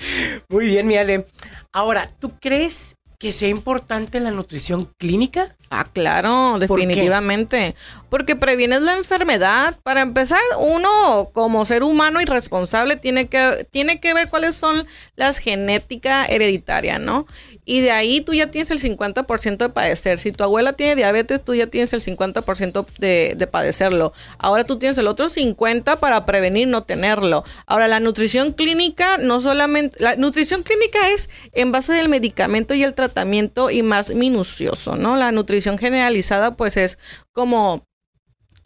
Muy 0.50 0.68
bien, 0.68 0.88
mi 0.88 0.95
Ale. 0.98 1.25
Ahora, 1.71 2.10
¿tú 2.19 2.31
crees 2.39 2.95
que 3.19 3.31
sea 3.31 3.50
importante 3.50 4.19
la 4.19 4.31
nutrición 4.31 4.92
clínica? 4.98 5.56
Ah, 5.71 5.86
claro, 5.94 6.57
definitivamente. 6.57 7.75
Porque 8.10 8.36
previenes 8.36 8.81
la 8.81 8.94
enfermedad. 8.94 9.77
Para 9.83 10.01
empezar, 10.01 10.39
uno 10.57 11.30
como 11.31 11.63
ser 11.66 11.83
humano 11.83 12.21
y 12.21 12.25
responsable 12.25 12.95
tiene 12.95 13.27
que, 13.27 13.68
tiene 13.69 14.00
que 14.00 14.16
ver 14.16 14.30
cuáles 14.30 14.56
son 14.56 14.88
las 15.16 15.38
genéticas 15.38 16.27
hereditarias, 16.30 17.00
¿no? 17.00 17.27
Y 17.66 17.81
de 17.81 17.92
ahí 17.92 18.21
tú 18.21 18.33
ya 18.33 18.50
tienes 18.50 18.71
el 18.71 18.81
50% 18.81 19.57
de 19.57 19.69
padecer. 19.69 20.18
Si 20.18 20.31
tu 20.31 20.44
abuela 20.44 20.74
tiene 20.74 20.95
diabetes, 20.95 21.44
tú 21.44 21.54
ya 21.54 21.68
tienes 21.68 21.94
el 21.94 22.01
50% 22.01 22.88
de, 22.98 23.36
de 23.38 23.48
padecerlo. 23.48 24.12
Ahora 24.39 24.63
tú 24.63 24.80
tienes 24.80 24.98
el 24.98 25.06
otro 25.06 25.27
50% 25.27 26.00
para 26.00 26.25
prevenir 26.25 26.68
no 26.68 26.81
tenerlo. 26.81 27.44
Ahora, 27.68 27.88
la 27.88 28.00
nutrición 28.00 28.54
clínica, 28.54 29.19
no 29.19 29.39
solamente... 29.39 29.98
La 30.00 30.15
nutrición 30.15 30.63
clínica 30.63 31.10
es 31.12 31.30
en 31.54 31.72
base 31.72 31.94
del 31.94 32.10
medicamento 32.10 32.74
y 32.74 32.81
el 32.81 32.95
tratamiento 32.95 33.69
y 33.69 33.83
más 33.83 34.10
minucioso, 34.10 34.95
¿no? 34.95 35.15
La 35.15 35.31
nutrición 35.31 35.58
generalizada 35.77 36.56
pues 36.56 36.77
es 36.77 36.97
como 37.33 37.83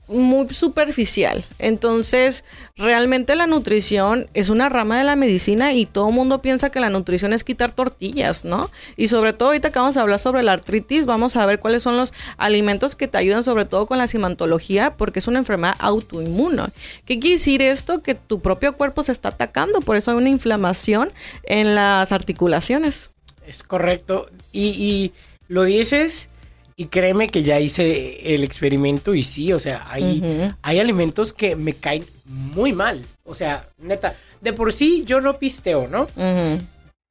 muy 0.07 0.49
superficial. 0.53 1.45
Entonces, 1.59 2.43
realmente 2.75 3.35
la 3.35 3.47
nutrición 3.47 4.27
es 4.33 4.49
una 4.49 4.69
rama 4.69 4.97
de 4.97 5.05
la 5.05 5.15
medicina 5.15 5.73
y 5.73 5.85
todo 5.85 6.09
el 6.09 6.15
mundo 6.15 6.41
piensa 6.41 6.69
que 6.69 6.79
la 6.79 6.89
nutrición 6.89 7.31
es 7.31 7.43
quitar 7.43 7.71
tortillas, 7.71 8.43
¿no? 8.43 8.69
Y 8.97 9.07
sobre 9.07 9.33
todo 9.33 9.49
ahorita 9.49 9.71
que 9.71 9.79
vamos 9.79 9.95
a 9.95 10.01
hablar 10.01 10.19
sobre 10.19 10.43
la 10.43 10.53
artritis, 10.53 11.05
vamos 11.05 11.35
a 11.35 11.45
ver 11.45 11.59
cuáles 11.59 11.83
son 11.83 11.95
los 11.95 12.13
alimentos 12.37 12.95
que 12.95 13.07
te 13.07 13.17
ayudan 13.17 13.43
sobre 13.43 13.65
todo 13.65 13.85
con 13.85 13.97
la 13.97 14.07
cimentología 14.07 14.95
porque 14.97 15.19
es 15.19 15.27
una 15.27 15.39
enfermedad 15.39 15.75
autoinmune. 15.79 16.63
¿Qué 17.05 17.19
quiere 17.19 17.35
decir 17.35 17.61
esto? 17.61 18.03
Que 18.03 18.15
tu 18.15 18.41
propio 18.41 18.75
cuerpo 18.75 19.03
se 19.03 19.13
está 19.13 19.29
atacando, 19.29 19.81
por 19.81 19.95
eso 19.95 20.11
hay 20.11 20.17
una 20.17 20.29
inflamación 20.29 21.11
en 21.43 21.75
las 21.75 22.11
articulaciones. 22.11 23.09
Es 23.47 23.63
correcto. 23.63 24.29
Y, 24.51 24.67
y 24.67 25.13
lo 25.47 25.63
dices 25.63 26.29
y 26.75 26.85
créeme 26.85 27.29
que 27.29 27.43
ya 27.43 27.59
hice 27.59 28.33
el 28.35 28.43
experimento 28.43 29.13
y 29.13 29.23
sí, 29.23 29.53
o 29.53 29.59
sea, 29.59 29.85
hay, 29.89 30.53
hay 30.61 30.79
alimentos 30.79 31.33
que 31.33 31.55
me 31.55 31.73
caen 31.73 32.05
muy 32.25 32.73
mal. 32.73 33.05
O 33.23 33.35
sea, 33.35 33.67
neta, 33.77 34.15
de 34.41 34.53
por 34.53 34.73
sí 34.73 35.03
yo 35.05 35.21
no 35.21 35.37
pisteo, 35.37 35.87
¿no? 35.87 36.07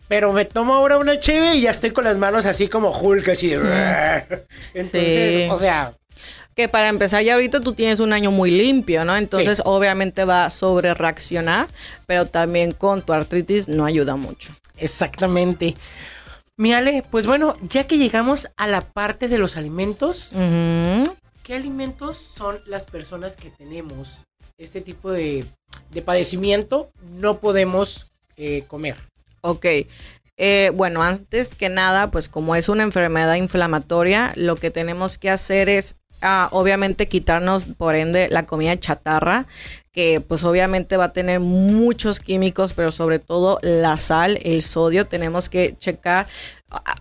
Pero 0.09 0.33
me 0.33 0.45
tomo 0.45 0.75
ahora 0.75 0.99
una 0.99 1.19
cheve 1.21 1.55
y 1.55 1.63
ya 1.63 1.71
estoy 1.71 1.91
con 1.93 2.05
las 2.05 2.19
manos 2.19 2.45
así 2.45 2.69
como 2.69 2.91
Hulk, 2.91 3.29
así 3.31 3.49
de... 3.49 3.59
Entonces, 4.75 5.51
o 5.51 5.59
sea... 5.59 5.95
Que 6.55 6.69
para 6.69 6.91
empezar 6.91 7.23
ya 7.23 7.33
ahorita 7.33 7.61
tú 7.61 7.73
tienes 7.73 7.99
un 7.99 8.13
año 8.13 8.31
muy 8.31 8.51
limpio, 8.51 9.07
¿no? 9.07 9.17
Entonces 9.17 9.63
obviamente 9.65 10.27
va 10.27 10.45
a 10.45 10.51
sobre 10.51 10.93
reaccionar, 10.93 11.69
pero 12.05 12.27
también 12.27 12.73
con 12.73 13.01
tu 13.01 13.15
artritis 13.15 13.69
no 13.69 13.87
ayuda 13.87 14.17
mucho. 14.17 14.55
Exactamente. 14.77 15.77
Mi 16.59 16.75
Ale, 16.75 17.03
pues 17.11 17.27
bueno, 17.27 17.55
ya 17.63 17.87
que 17.87 17.99
llegamos 17.99 18.49
a 18.57 18.69
la 18.69 18.83
parte 18.83 19.29
de 19.29 19.39
los 19.39 19.57
alimentos, 19.57 20.31
¿qué 21.43 21.55
alimentos 21.55 22.19
son 22.19 22.61
las 22.67 22.87
personas 22.87 23.37
que 23.37 23.51
tenemos 23.51 24.23
este 24.59 24.81
tipo 24.81 25.11
de, 25.11 25.47
padecimiento 26.05 26.91
no 27.11 27.39
podemos 27.39 28.13
eh, 28.37 28.65
comer? 28.69 28.97
Ok. 29.41 29.67
Eh, 30.37 30.71
bueno, 30.75 31.03
antes 31.03 31.55
que 31.55 31.69
nada, 31.69 32.11
pues 32.11 32.29
como 32.29 32.55
es 32.55 32.69
una 32.69 32.83
enfermedad 32.83 33.35
inflamatoria, 33.35 34.33
lo 34.37 34.57
que 34.57 34.71
tenemos 34.71 35.19
que 35.19 35.31
hacer 35.31 35.69
es 35.69 35.97
obviamente 36.51 37.09
quitarnos 37.09 37.67
por 37.67 37.95
ende 37.95 38.29
la 38.31 38.47
comida 38.47 38.79
chatarra, 38.79 39.47
que 39.93 40.21
pues 40.21 40.45
obviamente 40.45 40.97
va 40.97 41.05
a 41.05 41.13
tener 41.13 41.41
muchos 41.41 42.21
químicos, 42.21 42.73
pero 42.73 42.91
sobre 42.91 43.19
todo 43.19 43.59
la 43.63 43.99
sal, 43.99 44.39
el 44.43 44.63
sodio, 44.63 45.07
tenemos 45.07 45.49
que 45.49 45.77
checar. 45.79 46.27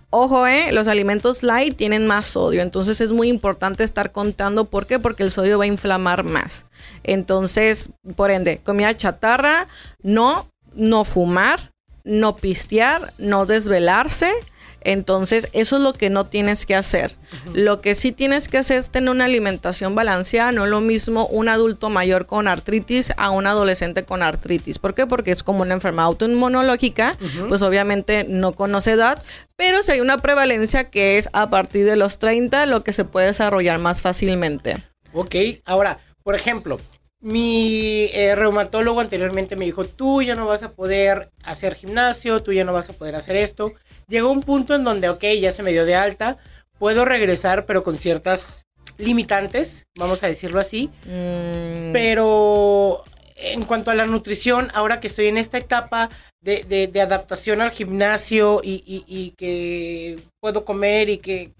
Ojo, 0.10 0.46
eh, 0.48 0.74
los 0.74 0.90
alimentos 0.90 1.44
light 1.44 1.78
tienen 1.78 2.06
más 2.06 2.26
sodio, 2.26 2.62
entonces 2.62 3.00
es 3.00 3.14
muy 3.14 3.30
importante 3.30 3.86
estar 3.86 4.12
contando. 4.12 4.66
¿Por 4.66 4.86
qué? 4.86 5.00
Porque 5.00 5.24
el 5.24 5.32
sodio 5.32 5.58
va 5.58 5.64
a 5.64 5.68
inflamar 5.68 6.24
más. 6.24 6.66
Entonces, 7.04 7.90
por 8.16 8.32
ende, 8.32 8.58
comida 8.58 8.98
chatarra, 8.98 9.70
no, 10.02 10.52
no 10.74 11.06
fumar, 11.06 11.72
no 12.04 12.36
pistear, 12.36 13.14
no 13.18 13.46
desvelarse 13.46 14.34
Entonces, 14.82 15.48
eso 15.54 15.78
es 15.78 15.84
lo 15.84 15.94
que 15.94 16.10
no 16.10 16.28
tienes 16.28 16.66
que 16.66 16.76
hacer. 16.76 17.16
Lo 17.54 17.82
que 17.82 17.96
sí 17.96 18.12
tienes 18.12 18.48
que 18.48 18.58
hacer 18.58 18.80
es 18.80 18.90
tener 18.90 19.10
una 19.10 19.26
alimentación 19.26 19.96
balanceada, 19.96 20.52
no 20.52 20.66
es 20.66 20.72
lo 20.72 20.82
mismo 20.82 21.28
un 21.28 21.50
adulto 21.50 21.90
mayor 21.90 22.26
con 22.26 22.48
artritis 22.48 23.14
a 23.18 23.30
un 23.30 23.48
adolescente 23.48 24.04
con 24.04 24.24
artritis. 24.24 24.80
¿Por 24.80 24.94
qué? 24.94 25.08
Porque 25.08 25.32
es 25.32 25.44
como 25.44 25.62
una 25.62 25.74
enfermedad 25.74 26.08
autoinmunológica, 26.08 27.18
pues 27.48 27.62
obviamente 27.62 28.26
no 28.28 28.54
conoce 28.54 28.92
edad, 28.92 29.22
pero 29.56 29.84
si 29.84 29.92
hay 29.92 30.02
una 30.02 30.18
prevalencia 30.18 30.90
que 30.90 31.18
es 31.18 31.30
a 31.34 31.50
partir 31.50 31.86
de 31.86 31.96
los 31.96 32.20
30 32.20 32.66
lo 32.66 32.84
que 32.84 32.94
se 32.94 33.06
puede 33.06 33.28
desarrollar 33.28 33.80
más 33.80 34.02
fácilmente. 34.02 34.78
Ok, 35.14 35.36
ahora, 35.66 36.00
por 36.24 36.36
ejemplo, 36.36 36.80
mi 37.22 38.10
eh, 38.14 38.36
reumatólogo 38.36 39.00
anteriormente 39.00 39.56
me 39.56 39.66
dijo, 39.66 39.86
tú 39.86 40.22
ya 40.22 40.36
no 40.36 40.48
vas 40.48 40.64
a 40.64 40.72
poder 40.72 41.30
hacer 41.44 41.76
gimnasio, 41.76 42.42
tú 42.42 42.52
ya 42.52 42.64
no 42.64 42.74
vas 42.74 42.90
a 42.90 42.94
poder 42.94 43.16
hacer 43.16 43.36
esto. 43.36 43.74
Llegó 44.12 44.30
un 44.30 44.44
punto 44.44 44.76
en 44.76 44.84
donde, 44.84 45.08
ok, 45.08 45.24
ya 45.40 45.54
se 45.54 45.64
me 45.64 45.72
dio 45.72 45.86
de 45.86 45.96
alta, 45.96 46.38
puedo 46.78 47.06
regresar, 47.06 47.66
pero 47.66 47.82
con 47.82 47.98
ciertas 47.98 48.66
limitantes, 48.98 49.88
vamos 49.98 50.22
a 50.22 50.28
decirlo 50.28 50.60
así. 50.60 50.90
Mm. 51.06 51.94
Pero 51.94 53.06
en 53.38 53.64
cuanto 53.64 53.90
a 53.90 53.96
la 53.96 54.06
nutrición, 54.06 54.70
ahora 54.74 55.00
que 55.00 55.08
estoy 55.08 55.28
en 55.28 55.38
esta 55.38 55.58
etapa 55.58 56.10
de, 56.42 56.92
adaptación 57.02 57.62
al 57.62 57.72
gimnasio 57.72 58.60
y, 58.62 58.84
y 58.86 59.32
que 59.32 60.20
puedo 60.42 60.66
comer 60.66 61.10
y 61.10 61.18
que... 61.20 61.52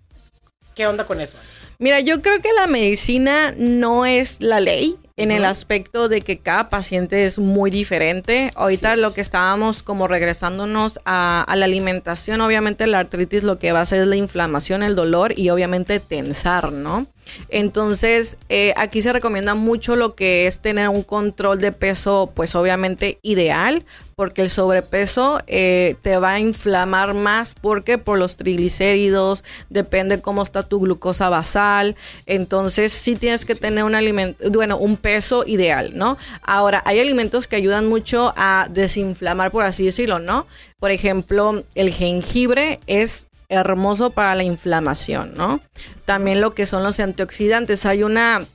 ¿Qué 0.76 0.88
onda 0.88 1.06
con 1.06 1.22
eso? 1.22 1.38
Mira, 1.80 2.02
yo 2.02 2.22
creo 2.22 2.42
que 2.42 2.52
la 2.54 2.68
medicina 2.68 3.54
no 3.58 4.06
es 4.06 4.42
la 4.42 4.60
ley 4.60 4.98
en 5.22 5.32
el 5.32 5.46
aspecto 5.46 6.10
de 6.10 6.22
que 6.22 6.40
cada 6.40 6.70
paciente 6.70 7.26
es 7.26 7.40
muy 7.40 7.72
diferente. 7.72 8.52
Ahorita 8.56 8.96
lo 8.96 9.14
que 9.14 9.22
estábamos 9.22 9.84
como 9.84 10.08
regresándonos 10.08 11.00
a, 11.06 11.44
a, 11.48 11.56
la 11.56 11.66
alimentación, 11.66 12.42
obviamente 12.42 12.88
la 12.88 13.00
artritis 13.00 13.44
lo 13.44 13.60
que 13.60 13.72
va 13.72 13.80
a 13.80 13.84
hacer 13.84 14.02
es 14.02 14.08
la 14.08 14.16
inflamación, 14.16 14.84
el 14.84 14.96
dolor 14.96 15.38
y 15.38 15.50
obviamente 15.50 16.00
tensar, 16.00 16.72
¿no? 16.72 17.08
Entonces, 17.50 18.38
eh, 18.50 18.74
aquí 18.78 19.02
se 19.02 19.14
recomienda 19.14 19.56
mucho 19.56 19.96
lo 19.96 20.16
que 20.16 20.48
es 20.48 20.60
tener 20.60 20.90
un 20.90 21.04
control 21.04 21.60
de 21.60 21.72
peso, 21.72 22.32
pues 22.34 22.56
obviamente 22.56 23.20
ideal, 23.22 23.86
porque 24.16 24.44
el 24.44 24.50
sobrepeso 24.50 25.42
eh, 25.48 25.96
te 26.02 26.18
va 26.18 26.32
a 26.34 26.40
inflamar 26.40 27.14
más 27.14 27.56
porque 27.60 27.98
por 27.98 28.20
los 28.20 28.38
triglicéridos, 28.38 29.44
depende 29.70 30.22
cómo 30.22 30.44
está 30.44 30.64
tu 30.64 30.80
glucosa 30.80 31.30
basal. 31.30 31.96
Entonces, 32.26 32.94
sí 32.94 33.16
tienes 33.16 33.46
que 33.46 33.56
tener 33.56 33.84
un 33.84 33.96
alimento, 33.96 34.50
bueno, 34.52 34.78
un 34.78 34.98
peso 35.12 35.44
ideal, 35.46 35.92
¿no? 35.94 36.18
Ahora, 36.42 36.82
hay 36.86 37.02
alimentos 37.02 37.46
que 37.48 37.58
ayudan 37.58 37.90
mucho 37.90 38.34
a 38.38 38.68
desinflamar, 38.70 39.52
por 39.52 39.66
así 39.66 39.84
decirlo, 39.84 40.20
¿no? 40.20 40.48
Por 40.80 40.92
ejemplo, 40.92 41.66
el 41.76 41.92
jengibre 41.92 42.80
es 42.88 43.28
hermoso 43.50 44.12
para 44.12 44.36
la 44.36 44.44
inflamación, 44.44 45.34
¿no? 45.36 45.60
También 46.06 46.40
lo 46.40 46.52
que 46.56 46.66
son 46.66 46.84
los 46.84 47.02
antioxidantes. 47.02 47.86
Hay 47.86 48.04
una 48.04 48.46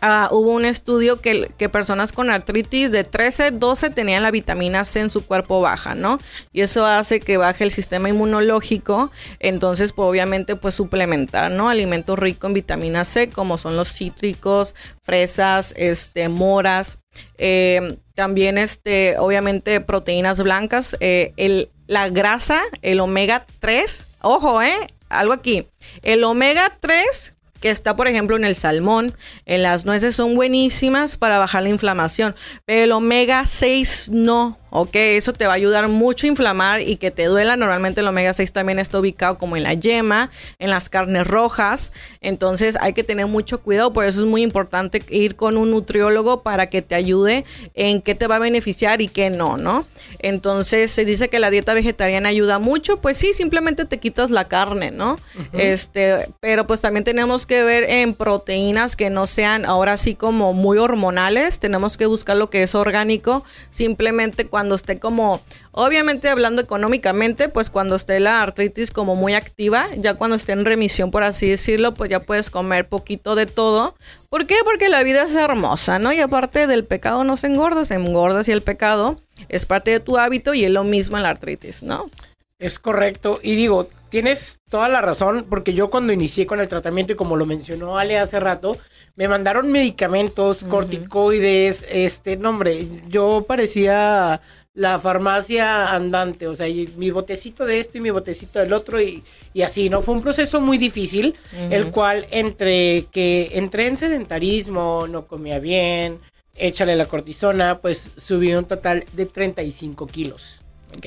Uh, 0.00 0.32
hubo 0.32 0.52
un 0.52 0.64
estudio 0.64 1.20
que, 1.20 1.68
personas 1.68 2.12
con 2.12 2.30
artritis 2.30 2.90
de 2.92 3.04
13, 3.04 3.50
12 3.52 3.90
tenían 3.90 4.22
la 4.22 4.30
vitamina 4.30 4.84
C 4.84 5.00
en 5.00 5.10
su 5.10 5.26
cuerpo 5.26 5.60
baja, 5.60 5.94
¿no? 5.94 6.18
Y 6.52 6.60
eso 6.60 6.86
hace 6.86 7.20
que 7.20 7.36
baje 7.36 7.64
el 7.64 7.72
sistema 7.72 8.08
inmunológico. 8.08 9.10
Entonces, 9.40 9.92
pues 9.92 10.08
obviamente, 10.08 10.56
pues 10.56 10.74
suplementar, 10.74 11.50
¿no? 11.50 11.68
Alimentos 11.68 12.18
ricos 12.18 12.48
en 12.48 12.54
vitamina 12.54 13.04
C, 13.04 13.30
como 13.30 13.58
son 13.58 13.76
los 13.76 13.92
cítricos, 13.92 14.74
fresas, 15.02 15.74
este, 15.76 16.28
moras. 16.28 16.98
Eh, 17.36 17.98
también, 18.14 18.58
este, 18.58 19.16
obviamente, 19.18 19.80
proteínas 19.80 20.40
blancas. 20.40 20.96
Eh, 21.00 21.32
el, 21.36 21.70
la 21.86 22.08
grasa, 22.08 22.62
el 22.82 23.00
omega 23.00 23.46
3 23.58 24.06
Ojo, 24.20 24.62
¿eh? 24.62 24.76
Algo 25.08 25.32
aquí. 25.32 25.68
El 26.02 26.24
omega 26.24 26.76
3 26.80 27.34
que 27.60 27.70
está, 27.70 27.96
por 27.96 28.08
ejemplo, 28.08 28.36
en 28.36 28.44
el 28.44 28.56
salmón, 28.56 29.14
en 29.46 29.62
las 29.62 29.84
nueces 29.84 30.16
son 30.16 30.34
buenísimas 30.34 31.16
para 31.16 31.38
bajar 31.38 31.62
la 31.62 31.68
inflamación, 31.70 32.34
pero 32.64 32.84
el 32.84 32.92
omega 32.92 33.46
6 33.46 34.10
no. 34.12 34.58
Ok, 34.70 34.94
eso 34.94 35.32
te 35.32 35.46
va 35.46 35.52
a 35.52 35.56
ayudar 35.56 35.88
mucho 35.88 36.26
a 36.26 36.28
inflamar 36.28 36.80
y 36.80 36.96
que 36.96 37.10
te 37.10 37.24
duela. 37.24 37.56
Normalmente 37.56 38.00
el 38.00 38.08
omega 38.08 38.32
6 38.32 38.52
también 38.52 38.78
está 38.78 38.98
ubicado 38.98 39.38
como 39.38 39.56
en 39.56 39.62
la 39.62 39.74
yema, 39.74 40.30
en 40.58 40.70
las 40.70 40.90
carnes 40.90 41.26
rojas. 41.26 41.90
Entonces 42.20 42.76
hay 42.80 42.92
que 42.92 43.02
tener 43.02 43.26
mucho 43.26 43.62
cuidado. 43.62 43.92
Por 43.92 44.04
eso 44.04 44.20
es 44.20 44.26
muy 44.26 44.42
importante 44.42 45.02
ir 45.08 45.36
con 45.36 45.56
un 45.56 45.70
nutriólogo 45.70 46.42
para 46.42 46.68
que 46.68 46.82
te 46.82 46.94
ayude 46.94 47.44
en 47.74 48.02
qué 48.02 48.14
te 48.14 48.26
va 48.26 48.36
a 48.36 48.40
beneficiar 48.40 49.00
y 49.00 49.08
qué 49.08 49.30
no, 49.30 49.56
¿no? 49.56 49.86
Entonces 50.18 50.90
se 50.90 51.04
dice 51.04 51.28
que 51.28 51.38
la 51.38 51.50
dieta 51.50 51.72
vegetariana 51.72 52.28
ayuda 52.28 52.58
mucho. 52.58 53.00
Pues 53.00 53.16
sí, 53.16 53.32
simplemente 53.32 53.86
te 53.86 53.98
quitas 53.98 54.30
la 54.30 54.48
carne, 54.48 54.90
¿no? 54.90 55.18
Este, 55.54 56.28
pero 56.40 56.66
pues 56.66 56.80
también 56.80 57.04
tenemos 57.04 57.46
que 57.46 57.62
ver 57.62 57.84
en 57.88 58.12
proteínas 58.12 58.96
que 58.96 59.08
no 59.08 59.26
sean 59.26 59.64
ahora 59.64 59.96
sí 59.96 60.14
como 60.14 60.52
muy 60.52 60.76
hormonales. 60.76 61.58
Tenemos 61.58 61.96
que 61.96 62.06
buscar 62.06 62.36
lo 62.36 62.50
que 62.50 62.62
es 62.62 62.74
orgánico. 62.74 63.44
Simplemente 63.70 64.46
cuando 64.46 64.57
esté 64.74 64.98
como, 64.98 65.40
obviamente 65.72 66.28
hablando 66.28 66.62
económicamente, 66.62 67.48
pues 67.48 67.70
cuando 67.70 67.96
esté 67.96 68.20
la 68.20 68.42
artritis 68.42 68.90
como 68.90 69.16
muy 69.16 69.34
activa, 69.34 69.88
ya 69.96 70.14
cuando 70.14 70.36
esté 70.36 70.52
en 70.52 70.64
remisión, 70.64 71.10
por 71.10 71.22
así 71.22 71.48
decirlo, 71.48 71.94
pues 71.94 72.10
ya 72.10 72.20
puedes 72.20 72.50
comer 72.50 72.88
poquito 72.88 73.34
de 73.34 73.46
todo. 73.46 73.94
¿Por 74.28 74.46
qué? 74.46 74.56
Porque 74.64 74.88
la 74.88 75.02
vida 75.02 75.24
es 75.24 75.34
hermosa, 75.34 75.98
¿no? 75.98 76.12
Y 76.12 76.20
aparte 76.20 76.66
del 76.66 76.84
pecado 76.84 77.24
no 77.24 77.36
se 77.36 77.46
engorda, 77.46 77.84
se 77.84 77.94
engorda 77.94 78.42
y 78.46 78.50
el 78.50 78.62
pecado 78.62 79.20
es 79.48 79.66
parte 79.66 79.90
de 79.90 80.00
tu 80.00 80.18
hábito 80.18 80.54
y 80.54 80.64
es 80.64 80.70
lo 80.70 80.84
mismo 80.84 81.16
en 81.16 81.22
la 81.22 81.30
artritis, 81.30 81.82
¿no? 81.82 82.10
Es 82.58 82.78
correcto. 82.78 83.38
Y 83.42 83.54
digo, 83.54 83.88
tienes 84.08 84.58
toda 84.68 84.88
la 84.88 85.00
razón, 85.00 85.46
porque 85.48 85.74
yo 85.74 85.90
cuando 85.90 86.12
inicié 86.12 86.46
con 86.46 86.60
el 86.60 86.68
tratamiento 86.68 87.12
y 87.12 87.16
como 87.16 87.36
lo 87.36 87.46
mencionó 87.46 87.98
Ale 87.98 88.18
hace 88.18 88.40
rato, 88.40 88.76
me 89.18 89.26
mandaron 89.26 89.72
medicamentos, 89.72 90.58
corticoides, 90.68 91.84
este, 91.90 92.36
no 92.36 92.50
hombre, 92.50 92.86
yo 93.08 93.44
parecía 93.48 94.40
la 94.74 95.00
farmacia 95.00 95.92
andante, 95.92 96.46
o 96.46 96.54
sea, 96.54 96.68
mi 96.96 97.10
botecito 97.10 97.66
de 97.66 97.80
esto 97.80 97.98
y 97.98 98.00
mi 98.00 98.10
botecito 98.10 98.60
del 98.60 98.72
otro 98.72 99.02
y, 99.02 99.24
y 99.52 99.62
así, 99.62 99.90
¿no? 99.90 100.02
Fue 100.02 100.14
un 100.14 100.22
proceso 100.22 100.60
muy 100.60 100.78
difícil, 100.78 101.34
el 101.68 101.90
cual 101.90 102.26
entre 102.30 103.06
que 103.10 103.50
entré 103.54 103.88
en 103.88 103.96
sedentarismo, 103.96 105.08
no 105.08 105.26
comía 105.26 105.58
bien, 105.58 106.20
échale 106.54 106.94
la 106.94 107.06
cortisona, 107.06 107.80
pues 107.80 108.12
subí 108.18 108.54
un 108.54 108.66
total 108.66 109.04
de 109.14 109.26
35 109.26 110.06
kilos. 110.06 110.60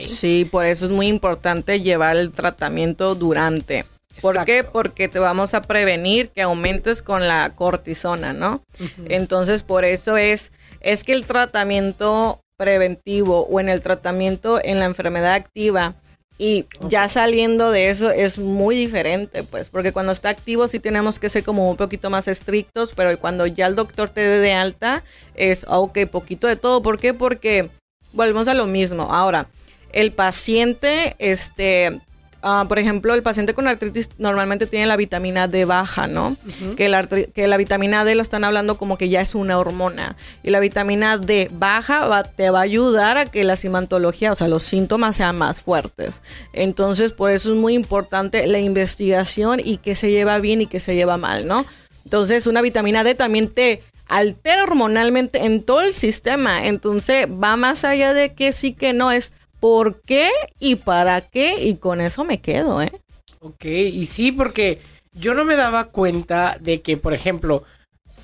Sí, 0.06 0.46
por 0.52 0.66
eso 0.66 0.84
es 0.84 0.92
muy 0.92 1.08
importante 1.08 1.80
llevar 1.80 2.18
el 2.18 2.34
tratamiento 2.34 3.16
durante. 3.16 3.86
¿Por 4.20 4.44
qué? 4.46 4.64
Porque 4.64 5.08
te 5.08 5.20
vamos 5.20 5.54
a 5.54 5.64
prevenir 5.64 6.30
que 6.30 6.42
aumentes 6.42 7.02
con 7.02 7.28
la 7.28 7.54
cortisona, 7.56 8.34
¿no? 8.34 8.62
Entonces, 9.08 9.64
por 9.64 9.86
eso 9.86 10.18
es, 10.18 10.52
es 10.82 11.04
que 11.04 11.14
el 11.14 11.26
tratamiento 11.26 12.42
preventivo 12.58 13.48
o 13.50 13.60
en 13.60 13.70
el 13.70 13.82
tratamiento 13.82 14.60
en 14.64 14.80
la 14.80 14.86
enfermedad 14.86 15.34
activa 15.34 15.96
y 16.38 16.66
ya 16.90 17.08
saliendo 17.08 17.70
de 17.70 17.92
eso 17.92 18.10
es 18.10 18.40
muy 18.40 18.76
diferente, 18.76 19.44
pues, 19.44 19.70
porque 19.70 19.92
cuando 19.92 20.12
está 20.12 20.30
activo 20.30 20.68
sí 20.68 20.80
tenemos 20.80 21.20
que 21.20 21.30
ser 21.30 21.44
como 21.44 21.70
un 21.70 21.78
poquito 21.78 22.10
más 22.10 22.28
estrictos, 22.28 22.94
pero 22.96 23.16
cuando 23.20 23.46
ya 23.46 23.68
el 23.68 23.76
doctor 23.76 24.10
te 24.10 24.22
dé 24.22 24.40
de 24.40 24.54
alta 24.54 25.04
es, 25.36 25.66
ok, 25.68 26.00
poquito 26.10 26.48
de 26.48 26.56
todo. 26.56 26.82
¿Por 26.82 26.98
qué? 26.98 27.14
Porque 27.14 27.70
volvemos 28.12 28.48
a 28.48 28.56
lo 28.56 28.66
mismo. 28.66 29.04
Ahora, 29.14 29.50
el 29.94 30.14
paciente, 30.14 31.16
este, 31.20 32.02
Ah, 32.44 32.66
por 32.68 32.80
ejemplo, 32.80 33.14
el 33.14 33.22
paciente 33.22 33.54
con 33.54 33.68
artritis 33.68 34.10
normalmente 34.18 34.66
tiene 34.66 34.88
la 34.88 34.98
vitamina 34.98 35.48
D 35.48 35.66
baja, 35.66 36.08
¿no? 36.08 36.36
que, 36.76 36.90
la, 36.90 37.06
que 37.06 37.48
la 37.48 37.58
vitamina 37.58 38.04
D 38.04 38.16
lo 38.16 38.24
están 38.24 38.44
hablando 38.44 38.78
como 38.78 38.98
que 38.98 39.10
ya 39.10 39.22
es 39.22 39.36
una 39.36 39.60
hormona. 39.60 40.16
Y 40.42 40.50
la 40.50 40.60
vitamina 40.60 41.20
D 41.20 41.50
baja 41.52 42.24
te 42.36 42.50
va 42.50 42.60
a 42.60 42.64
ayudar 42.64 43.18
a 43.18 43.26
que 43.28 43.44
la 43.44 43.56
simantología, 43.58 44.32
o 44.32 44.36
sea, 44.36 44.48
los 44.48 44.64
síntomas 44.64 45.18
sean 45.18 45.38
más 45.38 45.62
fuertes. 45.62 46.24
Entonces, 46.52 47.12
por 47.12 47.30
eso 47.30 47.54
es 47.54 47.60
muy 47.60 47.76
importante 47.76 48.48
la 48.48 48.60
investigación 48.60 49.62
y 49.64 49.78
qué 49.78 49.94
se 49.94 50.10
lleva 50.10 50.40
bien 50.40 50.62
y 50.62 50.66
qué 50.66 50.80
se 50.80 50.96
lleva 50.96 51.18
mal, 51.18 51.46
¿no? 51.46 51.66
Entonces, 52.06 52.48
una 52.48 52.62
vitamina 52.62 53.04
D 53.04 53.14
también 53.14 53.50
te 53.50 53.84
altera 54.08 54.64
hormonalmente 54.64 55.46
en 55.46 55.64
todo 55.64 55.82
el 55.82 55.94
sistema. 55.94 56.66
Entonces, 56.66 57.28
va 57.28 57.56
más 57.56 57.86
allá 57.86 58.14
de 58.14 58.34
que 58.34 58.52
sí 58.52 58.74
que 58.74 58.94
no 58.94 59.12
es 59.12 59.32
por 59.62 60.02
qué 60.02 60.30
y 60.60 60.76
para 60.76 61.22
qué 61.22 61.64
y 61.64 61.76
con 61.76 62.02
eso 62.02 62.26
me 62.26 62.42
quedo, 62.42 62.82
¿eh? 62.82 62.92
Ok, 63.40 63.66
y 63.66 64.06
sí, 64.08 64.34
porque 64.34 64.80
yo 65.14 65.34
no 65.34 65.46
me 65.46 65.56
daba 65.56 65.86
cuenta 65.86 66.58
de 66.60 66.82
que, 66.82 66.98
por 66.98 67.14
ejemplo, 67.14 67.64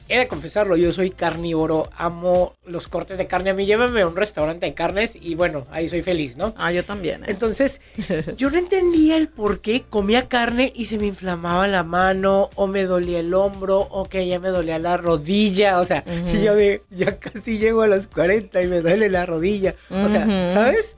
he 0.10 0.18
de 0.18 0.28
confesarlo, 0.28 0.78
yo 0.78 0.92
soy 0.94 1.12
carnívoro, 1.12 1.90
amo 1.96 2.56
los 2.66 2.88
cortes 2.88 3.18
de 3.18 3.28
carne. 3.28 3.50
A 3.50 3.54
mí 3.54 3.66
llévame 3.66 4.02
a 4.02 4.08
un 4.08 4.16
restaurante 4.16 4.66
de 4.66 4.74
carnes 4.74 5.14
y 5.20 5.36
bueno, 5.36 5.68
ahí 5.70 5.90
soy 5.90 6.02
feliz, 6.02 6.38
¿no? 6.38 6.54
Ah, 6.58 6.72
yo 6.72 6.86
también. 6.86 7.24
¿eh? 7.24 7.28
Entonces, 7.28 7.82
yo 8.38 8.50
no 8.50 8.58
entendía 8.58 9.18
el 9.18 9.28
por 9.28 9.60
qué 9.60 9.84
comía 9.88 10.28
carne 10.28 10.72
y 10.76 10.86
se 10.86 10.98
me 10.98 11.08
inflamaba 11.08 11.68
la 11.68 11.84
mano, 11.84 12.50
o 12.56 12.68
me 12.68 12.84
dolía 12.84 13.20
el 13.20 13.34
hombro, 13.34 13.80
o 13.92 14.08
que 14.08 14.28
ya 14.28 14.40
me 14.40 14.50
dolía 14.50 14.80
la 14.80 14.98
rodilla. 14.98 15.80
O 15.80 15.86
sea, 15.86 16.04
yo 16.44 16.56
de, 16.56 16.82
ya 16.90 17.20
casi 17.20 17.58
llego 17.58 17.82
a 17.82 17.88
los 17.88 18.08
40 18.08 18.62
y 18.64 18.68
me 18.68 18.82
duele 18.82 19.10
la 19.10 19.26
rodilla. 19.26 19.76
O 19.92 20.10
sea, 20.10 20.26
¿sabes? 20.54 20.96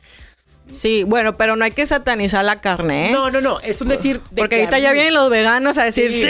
Sí, 0.71 1.03
bueno, 1.03 1.37
pero 1.37 1.55
no 1.55 1.65
hay 1.65 1.71
que 1.71 1.85
satanizar 1.85 2.43
la 2.45 2.61
carne, 2.61 3.09
¿eh? 3.09 3.11
No, 3.11 3.29
no, 3.29 3.41
no, 3.41 3.59
es 3.59 3.81
un 3.81 3.87
decir... 3.87 4.21
De 4.31 4.41
Porque 4.41 4.55
ahorita 4.57 4.79
ya 4.79 4.91
vienen 4.91 5.13
los 5.13 5.29
veganos 5.29 5.77
a 5.77 5.83
decir, 5.83 6.13
¡Sí, 6.13 6.27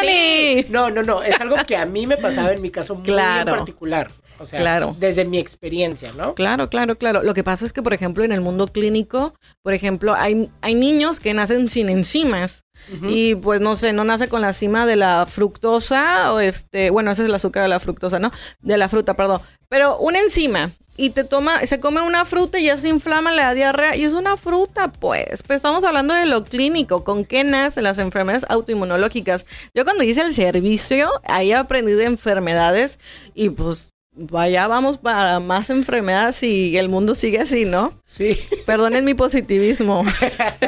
Dani! 0.00 0.66
No, 0.70 0.90
no, 0.90 1.02
no, 1.02 1.22
es 1.22 1.40
algo 1.40 1.56
que 1.66 1.76
a 1.76 1.86
mí 1.86 2.06
me 2.06 2.16
pasaba 2.16 2.52
en 2.52 2.62
mi 2.62 2.70
caso 2.70 2.94
muy 2.94 3.08
en 3.08 3.44
particular. 3.44 4.10
O 4.38 4.46
sea, 4.46 4.58
claro. 4.58 4.96
desde 4.98 5.24
mi 5.24 5.38
experiencia, 5.38 6.12
¿no? 6.12 6.34
Claro, 6.34 6.68
claro, 6.68 6.96
claro. 6.96 7.22
Lo 7.22 7.32
que 7.32 7.44
pasa 7.44 7.64
es 7.64 7.72
que, 7.72 7.80
por 7.80 7.94
ejemplo, 7.94 8.24
en 8.24 8.32
el 8.32 8.40
mundo 8.40 8.66
clínico, 8.66 9.34
por 9.62 9.72
ejemplo, 9.72 10.14
hay, 10.14 10.50
hay 10.62 10.74
niños 10.74 11.20
que 11.20 11.32
nacen 11.32 11.70
sin 11.70 11.88
enzimas. 11.88 12.64
Y 13.06 13.36
pues 13.36 13.60
no 13.60 13.76
sé, 13.76 13.92
no 13.92 14.02
nace 14.02 14.26
con 14.26 14.40
la 14.40 14.52
cima 14.52 14.86
de 14.86 14.96
la 14.96 15.24
fructosa 15.26 16.32
o 16.32 16.40
este, 16.40 16.90
bueno, 16.90 17.12
ese 17.12 17.22
es 17.22 17.28
el 17.28 17.34
azúcar 17.34 17.62
de 17.62 17.68
la 17.68 17.78
fructosa, 17.78 18.18
¿no? 18.18 18.32
De 18.58 18.76
la 18.76 18.88
fruta, 18.88 19.14
perdón. 19.14 19.40
Pero 19.68 19.98
una 19.98 20.18
enzima 20.18 20.72
y 20.96 21.10
te 21.10 21.24
toma, 21.24 21.64
se 21.66 21.80
come 21.80 22.02
una 22.02 22.24
fruta 22.24 22.58
y 22.58 22.66
ya 22.66 22.76
se 22.76 22.88
inflama, 22.88 23.32
le 23.32 23.42
da 23.42 23.54
diarrea 23.54 23.96
y 23.96 24.04
es 24.04 24.12
una 24.12 24.36
fruta, 24.36 24.88
pues. 24.88 25.42
Pues 25.42 25.56
estamos 25.56 25.84
hablando 25.84 26.14
de 26.14 26.26
lo 26.26 26.44
clínico, 26.44 27.02
con 27.04 27.24
qué 27.24 27.44
nacen 27.44 27.84
las 27.84 27.98
enfermedades 27.98 28.44
autoinmunológicas. 28.48 29.46
Yo 29.74 29.84
cuando 29.84 30.04
hice 30.04 30.20
el 30.20 30.34
servicio, 30.34 31.10
ahí 31.24 31.52
aprendí 31.52 31.92
de 31.92 32.04
enfermedades 32.04 32.98
y 33.34 33.50
pues 33.50 33.92
vaya, 34.14 34.66
vamos 34.66 34.98
para 34.98 35.40
más 35.40 35.70
enfermedades 35.70 36.42
y 36.42 36.76
el 36.76 36.90
mundo 36.90 37.14
sigue 37.14 37.40
así, 37.40 37.64
¿no? 37.64 37.98
Sí. 38.04 38.38
Perdonen 38.66 39.04
mi 39.04 39.14
positivismo. 39.14 40.04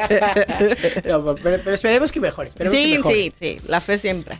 pero, 1.02 1.72
esperemos 1.72 2.10
que 2.10 2.20
mejore. 2.20 2.50
sí, 2.70 2.98
sí, 3.04 3.32
sí, 3.38 3.60
la 3.68 3.80
fe 3.80 3.98
siempre. 3.98 4.38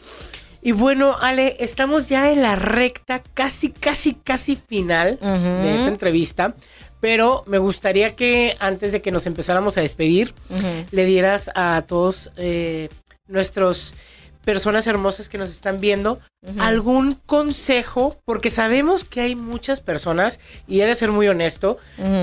Y 0.65 0.73
bueno, 0.73 1.15
Ale, 1.21 1.57
estamos 1.61 2.09
ya 2.09 2.33
en 2.33 2.41
la 2.41 2.57
recta 2.57 3.23
casi, 3.35 3.69
casi, 3.69 4.15
casi 4.15 4.57
final 4.57 5.19
de 5.21 5.75
esta 5.75 5.89
entrevista. 5.89 6.55
Pero 7.01 7.45
me 7.47 7.59
gustaría 7.59 8.17
que 8.17 8.57
antes 8.61 8.91
de 8.91 9.03
que 9.03 9.11
nos 9.11 9.27
empezáramos 9.27 9.77
a 9.77 9.83
despedir, 9.83 10.35
le 10.91 11.05
dieras 11.05 11.51
a 11.55 11.85
todos 11.87 12.31
eh, 12.39 12.89
nuestros 13.29 13.95
personas 14.45 14.87
hermosas 14.87 15.29
que 15.29 15.39
nos 15.39 15.51
están 15.51 15.81
viendo, 15.81 16.21
algún 16.59 17.15
consejo, 17.27 18.17
porque 18.25 18.51
sabemos 18.51 19.05
que 19.05 19.21
hay 19.23 19.35
muchas 19.35 19.81
personas, 19.81 20.41
y 20.67 20.81
he 20.81 20.87
de 20.87 20.95
ser 20.95 21.11
muy 21.11 21.29
honesto, 21.29 21.79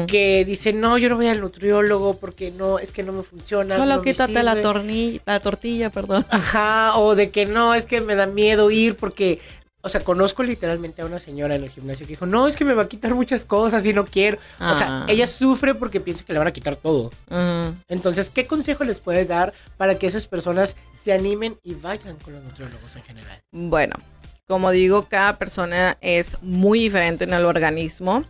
que 0.08 0.46
dicen, 0.46 0.80
no, 0.80 0.98
yo 0.98 1.10
no 1.10 1.16
voy 1.16 1.28
al 1.28 1.42
nutriólogo 1.42 2.18
porque 2.18 2.52
no, 2.52 2.80
es 2.80 2.92
que 2.92 3.04
no 3.04 3.12
me 3.12 3.24
funciona. 3.24 3.76
Solo 3.76 4.02
quítate 4.02 4.44
la, 4.44 4.56
la 4.56 5.40
tortilla, 5.40 5.90
perdón. 5.90 6.26
Ajá, 6.30 6.98
o 6.98 7.16
de 7.16 7.32
que 7.32 7.46
no, 7.46 7.74
es 7.74 7.86
que 7.86 8.02
me 8.02 8.16
da 8.16 8.28
miedo 8.28 8.72
ir 8.72 8.96
porque 8.96 9.40
o 9.82 9.90
sea, 9.90 10.02
conozco 10.02 10.44
literalmente 10.44 11.02
a 11.02 11.06
una 11.06 11.20
señora 11.20 11.56
en 11.56 11.64
el 11.64 11.70
gimnasio 11.70 12.06
que 12.06 12.14
dijo, 12.14 12.26
no, 12.26 12.48
es 12.48 12.56
que 12.56 12.66
me 12.66 12.74
va 12.74 12.84
a 12.84 12.88
quitar 12.88 13.14
muchas 13.16 13.46
cosas 13.46 13.86
y 13.86 13.94
no 13.94 14.06
quiero. 14.06 14.38
O 14.60 14.76
sea, 14.76 15.04
ah. 15.04 15.06
ella 15.08 15.28
sufre 15.28 15.76
porque 15.76 16.00
piensa 16.00 16.24
que 16.24 16.34
le 16.34 16.40
van 16.40 16.48
a 16.48 16.54
quitar 16.54 16.76
todo. 16.76 17.12
Entonces, 17.88 18.30
¿qué 18.30 18.48
consejo 18.48 18.84
les 18.84 19.00
puedes 19.00 19.28
dar 19.28 19.54
para 19.78 19.98
que 19.98 20.08
esas 20.08 20.28
personas 20.28 20.76
se 20.94 21.14
animen 21.14 21.58
y 21.64 21.74
vayan 21.74 22.18
con 22.18 22.34
los 22.34 22.44
nutriólogos 22.44 22.96
en 22.96 23.04
general? 23.04 23.42
Bueno, 23.52 23.96
como 24.48 24.72
digo, 24.72 25.08
cada 25.10 25.38
persona 25.38 25.98
es 26.02 26.38
muy 26.42 26.80
diferente 26.80 27.24
en 27.24 27.34
el 27.34 27.46
organismo. 27.46 28.24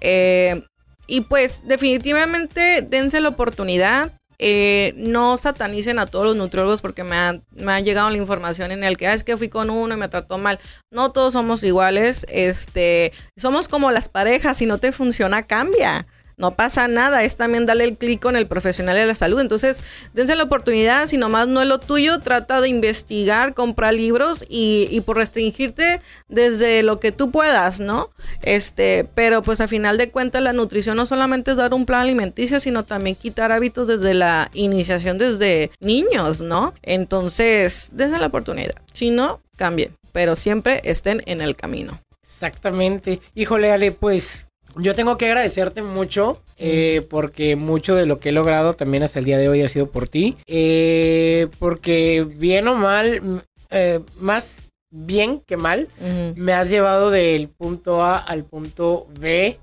Eh, 0.00 0.62
y 1.06 1.22
pues 1.22 1.62
definitivamente 1.66 2.82
dense 2.82 3.20
la 3.20 3.28
oportunidad. 3.28 4.12
Eh, 4.38 4.92
no 4.96 5.36
satanicen 5.38 5.98
a 5.98 6.06
todos 6.06 6.26
los 6.26 6.36
nutriólogos 6.36 6.82
porque 6.82 7.04
me 7.04 7.16
ha, 7.16 7.40
me 7.52 7.82
llegado 7.82 8.10
la 8.10 8.16
información 8.16 8.70
en 8.72 8.84
el 8.84 8.96
que 8.96 9.06
ah, 9.06 9.14
es 9.14 9.24
que 9.24 9.36
fui 9.36 9.48
con 9.48 9.70
uno 9.70 9.94
y 9.94 9.98
me 9.98 10.08
trató 10.08 10.38
mal. 10.38 10.58
No 10.90 11.12
todos 11.12 11.32
somos 11.32 11.62
iguales, 11.64 12.26
este, 12.28 13.12
somos 13.36 13.68
como 13.68 13.90
las 13.90 14.08
parejas, 14.08 14.58
si 14.58 14.66
no 14.66 14.78
te 14.78 14.92
funciona, 14.92 15.46
cambia 15.46 16.06
no 16.36 16.54
pasa 16.54 16.86
nada, 16.86 17.24
es 17.24 17.36
también 17.36 17.64
darle 17.64 17.84
el 17.84 17.96
clic 17.96 18.20
con 18.20 18.36
el 18.36 18.46
profesional 18.46 18.94
de 18.94 19.06
la 19.06 19.14
salud. 19.14 19.40
Entonces, 19.40 19.80
dense 20.12 20.36
la 20.36 20.42
oportunidad, 20.42 21.06
si 21.06 21.16
nomás 21.16 21.48
no 21.48 21.62
es 21.62 21.68
lo 21.68 21.78
tuyo, 21.78 22.20
trata 22.20 22.60
de 22.60 22.68
investigar, 22.68 23.54
comprar 23.54 23.94
libros 23.94 24.44
y, 24.48 24.86
y 24.90 25.00
por 25.00 25.16
restringirte 25.16 26.00
desde 26.28 26.82
lo 26.82 27.00
que 27.00 27.10
tú 27.10 27.30
puedas, 27.30 27.80
¿no? 27.80 28.10
Este, 28.42 29.08
pero 29.14 29.42
pues 29.42 29.62
a 29.62 29.68
final 29.68 29.96
de 29.96 30.10
cuentas 30.10 30.42
la 30.42 30.52
nutrición 30.52 30.96
no 30.96 31.06
solamente 31.06 31.52
es 31.52 31.56
dar 31.56 31.72
un 31.72 31.86
plan 31.86 32.02
alimenticio, 32.02 32.60
sino 32.60 32.84
también 32.84 33.16
quitar 33.16 33.50
hábitos 33.50 33.88
desde 33.88 34.12
la 34.12 34.50
iniciación 34.52 35.16
desde 35.16 35.70
niños, 35.80 36.40
¿no? 36.40 36.74
Entonces, 36.82 37.88
dense 37.92 38.18
la 38.18 38.26
oportunidad. 38.26 38.76
Si 38.92 39.10
no, 39.10 39.40
cambien, 39.56 39.96
pero 40.12 40.36
siempre 40.36 40.82
estén 40.84 41.22
en 41.26 41.40
el 41.40 41.56
camino. 41.56 42.02
Exactamente. 42.22 43.20
Híjole, 43.34 43.72
Ale, 43.72 43.92
pues 43.92 44.45
yo 44.78 44.94
tengo 44.94 45.16
que 45.16 45.26
agradecerte 45.26 45.82
mucho 45.82 46.40
eh, 46.58 47.06
porque 47.08 47.56
mucho 47.56 47.94
de 47.94 48.06
lo 48.06 48.18
que 48.18 48.30
he 48.30 48.32
logrado 48.32 48.74
también 48.74 49.02
hasta 49.02 49.18
el 49.18 49.24
día 49.24 49.38
de 49.38 49.48
hoy 49.48 49.62
ha 49.62 49.68
sido 49.68 49.90
por 49.90 50.08
ti. 50.08 50.36
Eh, 50.46 51.48
porque 51.58 52.26
bien 52.28 52.68
o 52.68 52.74
mal, 52.74 53.44
eh, 53.70 54.00
más 54.18 54.58
bien 54.90 55.40
que 55.40 55.56
mal, 55.56 55.88
me 56.36 56.52
has 56.52 56.70
llevado 56.70 57.10
del 57.10 57.48
punto 57.48 58.02
A 58.02 58.18
al 58.18 58.44
punto 58.44 59.08
B 59.18 59.58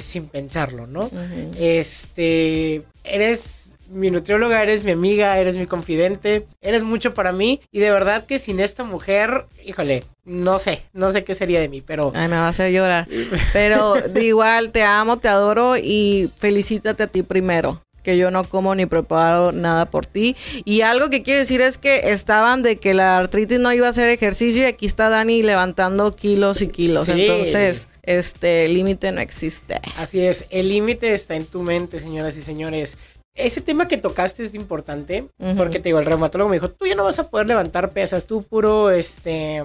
sin 0.00 0.28
pensarlo, 0.28 0.86
¿no? 0.86 1.10
Este, 1.58 2.82
eres 3.04 3.67
mi 3.88 4.10
nutrióloga, 4.10 4.62
eres 4.62 4.84
mi 4.84 4.92
amiga, 4.92 5.38
eres 5.38 5.56
mi 5.56 5.66
confidente, 5.66 6.46
eres 6.60 6.82
mucho 6.82 7.14
para 7.14 7.32
mí 7.32 7.60
y 7.72 7.80
de 7.80 7.90
verdad 7.90 8.26
que 8.26 8.38
sin 8.38 8.60
esta 8.60 8.84
mujer, 8.84 9.46
híjole, 9.64 10.04
no 10.24 10.58
sé, 10.58 10.82
no 10.92 11.10
sé 11.12 11.24
qué 11.24 11.34
sería 11.34 11.60
de 11.60 11.68
mí, 11.68 11.80
pero... 11.80 12.12
Ay, 12.14 12.28
me 12.28 12.36
va 12.36 12.46
a 12.46 12.50
hacer 12.50 12.72
llorar. 12.72 13.08
Pero 13.52 13.94
de 13.94 14.24
igual, 14.24 14.72
te 14.72 14.82
amo, 14.82 15.18
te 15.18 15.28
adoro 15.28 15.76
y 15.76 16.30
felicítate 16.36 17.04
a 17.04 17.06
ti 17.06 17.22
primero 17.22 17.82
que 18.02 18.16
yo 18.16 18.30
no 18.30 18.44
como 18.44 18.74
ni 18.74 18.86
preparo 18.86 19.52
nada 19.52 19.90
por 19.90 20.06
ti. 20.06 20.34
Y 20.64 20.80
algo 20.80 21.10
que 21.10 21.22
quiero 21.22 21.40
decir 21.40 21.60
es 21.60 21.76
que 21.76 22.12
estaban 22.12 22.62
de 22.62 22.76
que 22.76 22.94
la 22.94 23.18
artritis 23.18 23.60
no 23.60 23.70
iba 23.74 23.86
a 23.86 23.90
hacer 23.90 24.08
ejercicio 24.08 24.62
y 24.62 24.66
aquí 24.66 24.86
está 24.86 25.10
Dani 25.10 25.42
levantando 25.42 26.16
kilos 26.16 26.62
y 26.62 26.68
kilos. 26.68 27.10
Entonces, 27.10 27.86
este 28.02 28.66
límite 28.68 29.12
no 29.12 29.20
existe. 29.20 29.80
Así 29.96 30.20
es, 30.20 30.46
el 30.48 30.70
límite 30.70 31.12
está 31.12 31.36
en 31.36 31.44
tu 31.44 31.60
mente, 31.62 32.00
señoras 32.00 32.34
y 32.38 32.40
señores 32.40 32.96
ese 33.38 33.60
tema 33.60 33.88
que 33.88 33.96
tocaste 33.96 34.44
es 34.44 34.54
importante, 34.54 35.28
porque 35.56 35.78
te 35.78 35.88
digo, 35.88 35.98
el 35.98 36.06
reumatólogo 36.06 36.50
me 36.50 36.56
dijo, 36.56 36.70
tú 36.70 36.86
ya 36.86 36.94
no 36.94 37.04
vas 37.04 37.18
a 37.18 37.30
poder 37.30 37.46
levantar 37.46 37.90
pesas, 37.90 38.26
tú 38.26 38.42
puro, 38.42 38.90
este, 38.90 39.62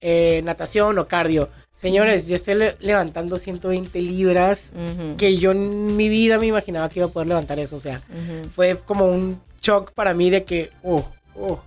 eh, 0.00 0.42
natación 0.44 0.98
o 0.98 1.06
cardio. 1.06 1.48
Señores, 1.76 2.26
yo 2.26 2.34
estoy 2.34 2.56
levantando 2.80 3.38
120 3.38 4.02
libras, 4.02 4.72
que 5.16 5.36
yo 5.36 5.52
en 5.52 5.96
mi 5.96 6.08
vida 6.08 6.38
me 6.38 6.46
imaginaba 6.46 6.88
que 6.88 6.98
iba 6.98 7.06
a 7.06 7.12
poder 7.12 7.28
levantar 7.28 7.58
eso, 7.60 7.76
o 7.76 7.80
sea, 7.80 8.02
fue 8.54 8.76
como 8.84 9.06
un 9.06 9.40
shock 9.62 9.92
para 9.92 10.12
mí 10.12 10.28
de 10.28 10.44
que, 10.44 10.70
oh, 10.82 11.08
oh. 11.36 11.60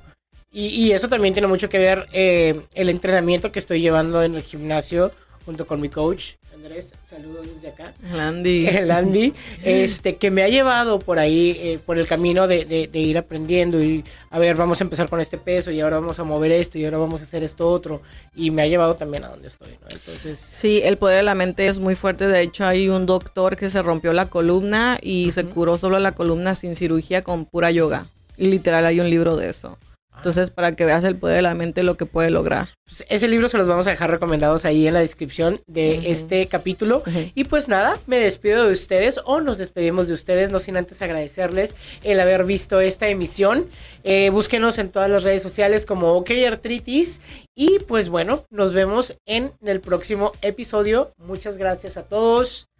Y, 0.53 0.91
eso 0.91 1.07
también 1.07 1.33
tiene 1.33 1.47
mucho 1.47 1.69
que 1.69 1.77
ver 1.77 2.07
eh, 2.11 2.59
el 2.73 2.89
entrenamiento 2.89 3.53
que 3.53 3.59
estoy 3.59 3.79
llevando 3.79 4.21
en 4.21 4.35
el 4.35 4.41
gimnasio 4.41 5.13
junto 5.45 5.65
con 5.67 5.81
mi 5.81 5.89
coach. 5.89 6.33
Andrés, 6.53 6.93
saludos 7.03 7.47
desde 7.55 7.69
acá. 7.69 7.93
El 8.07 8.19
Andy. 8.19 8.67
El 8.67 8.91
Andy, 8.91 9.33
este, 9.63 10.17
que 10.17 10.29
me 10.29 10.43
ha 10.43 10.47
llevado 10.47 10.99
por 10.99 11.17
ahí, 11.17 11.57
eh, 11.59 11.79
por 11.83 11.97
el 11.97 12.05
camino 12.05 12.47
de, 12.47 12.89
ir 12.93 13.17
aprendiendo 13.17 13.81
y, 13.81 14.03
a 14.29 14.37
ver, 14.37 14.55
vamos 14.55 14.79
a 14.79 14.83
empezar 14.83 15.09
con 15.09 15.19
este 15.19 15.37
peso 15.37 15.71
y 15.71 15.79
ahora 15.81 15.99
vamos 15.99 16.19
a 16.19 16.23
mover 16.23 16.51
esto 16.51 16.77
y 16.77 16.85
ahora 16.85 16.99
vamos 16.99 17.21
a 17.21 17.23
hacer 17.23 17.41
esto 17.41 17.67
otro. 17.67 18.01
Y 18.35 18.51
me 18.51 18.61
ha 18.61 18.67
llevado 18.67 18.95
también 18.95 19.23
a 19.23 19.29
donde 19.29 19.47
estoy, 19.47 19.71
¿no? 19.81 19.87
Entonces... 19.89 20.39
Sí, 20.39 20.81
el 20.83 20.97
poder 20.97 21.17
de 21.17 21.23
la 21.23 21.35
mente 21.35 21.67
es 21.67 21.79
muy 21.79 21.95
fuerte. 21.95 22.27
De 22.27 22.41
hecho, 22.41 22.65
hay 22.65 22.89
un 22.89 23.07
doctor 23.07 23.57
que 23.57 23.69
se 23.69 23.81
rompió 23.81 24.13
la 24.13 24.27
columna 24.27 24.99
y 25.01 25.31
se 25.31 25.45
curó 25.45 25.77
solo 25.79 25.97
la 25.97 26.11
columna 26.11 26.53
sin 26.53 26.75
cirugía 26.75 27.23
con 27.23 27.45
pura 27.45 27.71
yoga. 27.71 28.05
Y 28.37 28.47
literal 28.47 28.85
hay 28.85 28.99
un 28.99 29.09
libro 29.09 29.35
de 29.35 29.49
eso. 29.49 29.77
Entonces, 30.21 30.51
para 30.51 30.75
que 30.75 30.85
veas 30.85 31.03
el 31.03 31.15
poder 31.15 31.37
de 31.37 31.41
la 31.41 31.55
mente, 31.55 31.81
lo 31.81 31.97
que 31.97 32.05
puede 32.05 32.29
lograr. 32.29 32.69
Pues, 32.85 33.03
ese 33.09 33.27
libro 33.27 33.49
se 33.49 33.57
los 33.57 33.67
vamos 33.67 33.87
a 33.87 33.89
dejar 33.89 34.11
recomendados 34.11 34.65
ahí 34.65 34.85
en 34.85 34.93
la 34.93 34.99
descripción 34.99 35.61
de 35.65 36.11
este 36.11 36.45
capítulo. 36.45 37.01
Y 37.33 37.45
pues 37.45 37.67
nada, 37.67 37.97
me 38.05 38.19
despido 38.19 38.65
de 38.65 38.71
ustedes 38.71 39.19
o 39.25 39.41
nos 39.41 39.57
despedimos 39.57 40.07
de 40.07 40.13
ustedes, 40.13 40.51
no 40.51 40.59
sin 40.59 40.77
antes 40.77 41.01
agradecerles 41.01 41.75
el 42.03 42.19
haber 42.19 42.43
visto 42.43 42.79
esta 42.79 43.07
emisión. 43.07 43.65
Eh, 44.03 44.29
búsquenos 44.29 44.77
en 44.77 44.89
todas 44.89 45.09
las 45.09 45.23
redes 45.23 45.41
sociales 45.41 45.87
como 45.87 46.13
OK 46.13 46.29
Artritis. 46.45 47.19
Y 47.55 47.79
pues 47.79 48.09
bueno, 48.09 48.45
nos 48.51 48.73
vemos 48.73 49.17
en 49.25 49.51
el 49.63 49.81
próximo 49.81 50.33
episodio. 50.43 51.13
Muchas 51.17 51.57
gracias 51.57 51.97
a 51.97 52.03
todos. 52.03 52.70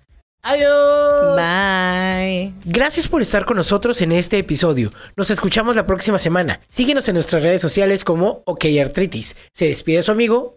Adiós. 0.43 1.35
Bye. 1.35 2.53
Gracias 2.65 3.07
por 3.07 3.21
estar 3.21 3.45
con 3.45 3.57
nosotros 3.57 4.01
en 4.01 4.11
este 4.11 4.39
episodio. 4.39 4.91
Nos 5.15 5.29
escuchamos 5.29 5.75
la 5.75 5.85
próxima 5.85 6.17
semana. 6.17 6.61
Síguenos 6.67 7.07
en 7.09 7.15
nuestras 7.15 7.43
redes 7.43 7.61
sociales 7.61 8.03
como 8.03 8.41
OK 8.45 8.65
Artritis. 8.81 9.35
Se 9.51 9.65
despide 9.65 10.01
su 10.01 10.11
amigo 10.11 10.55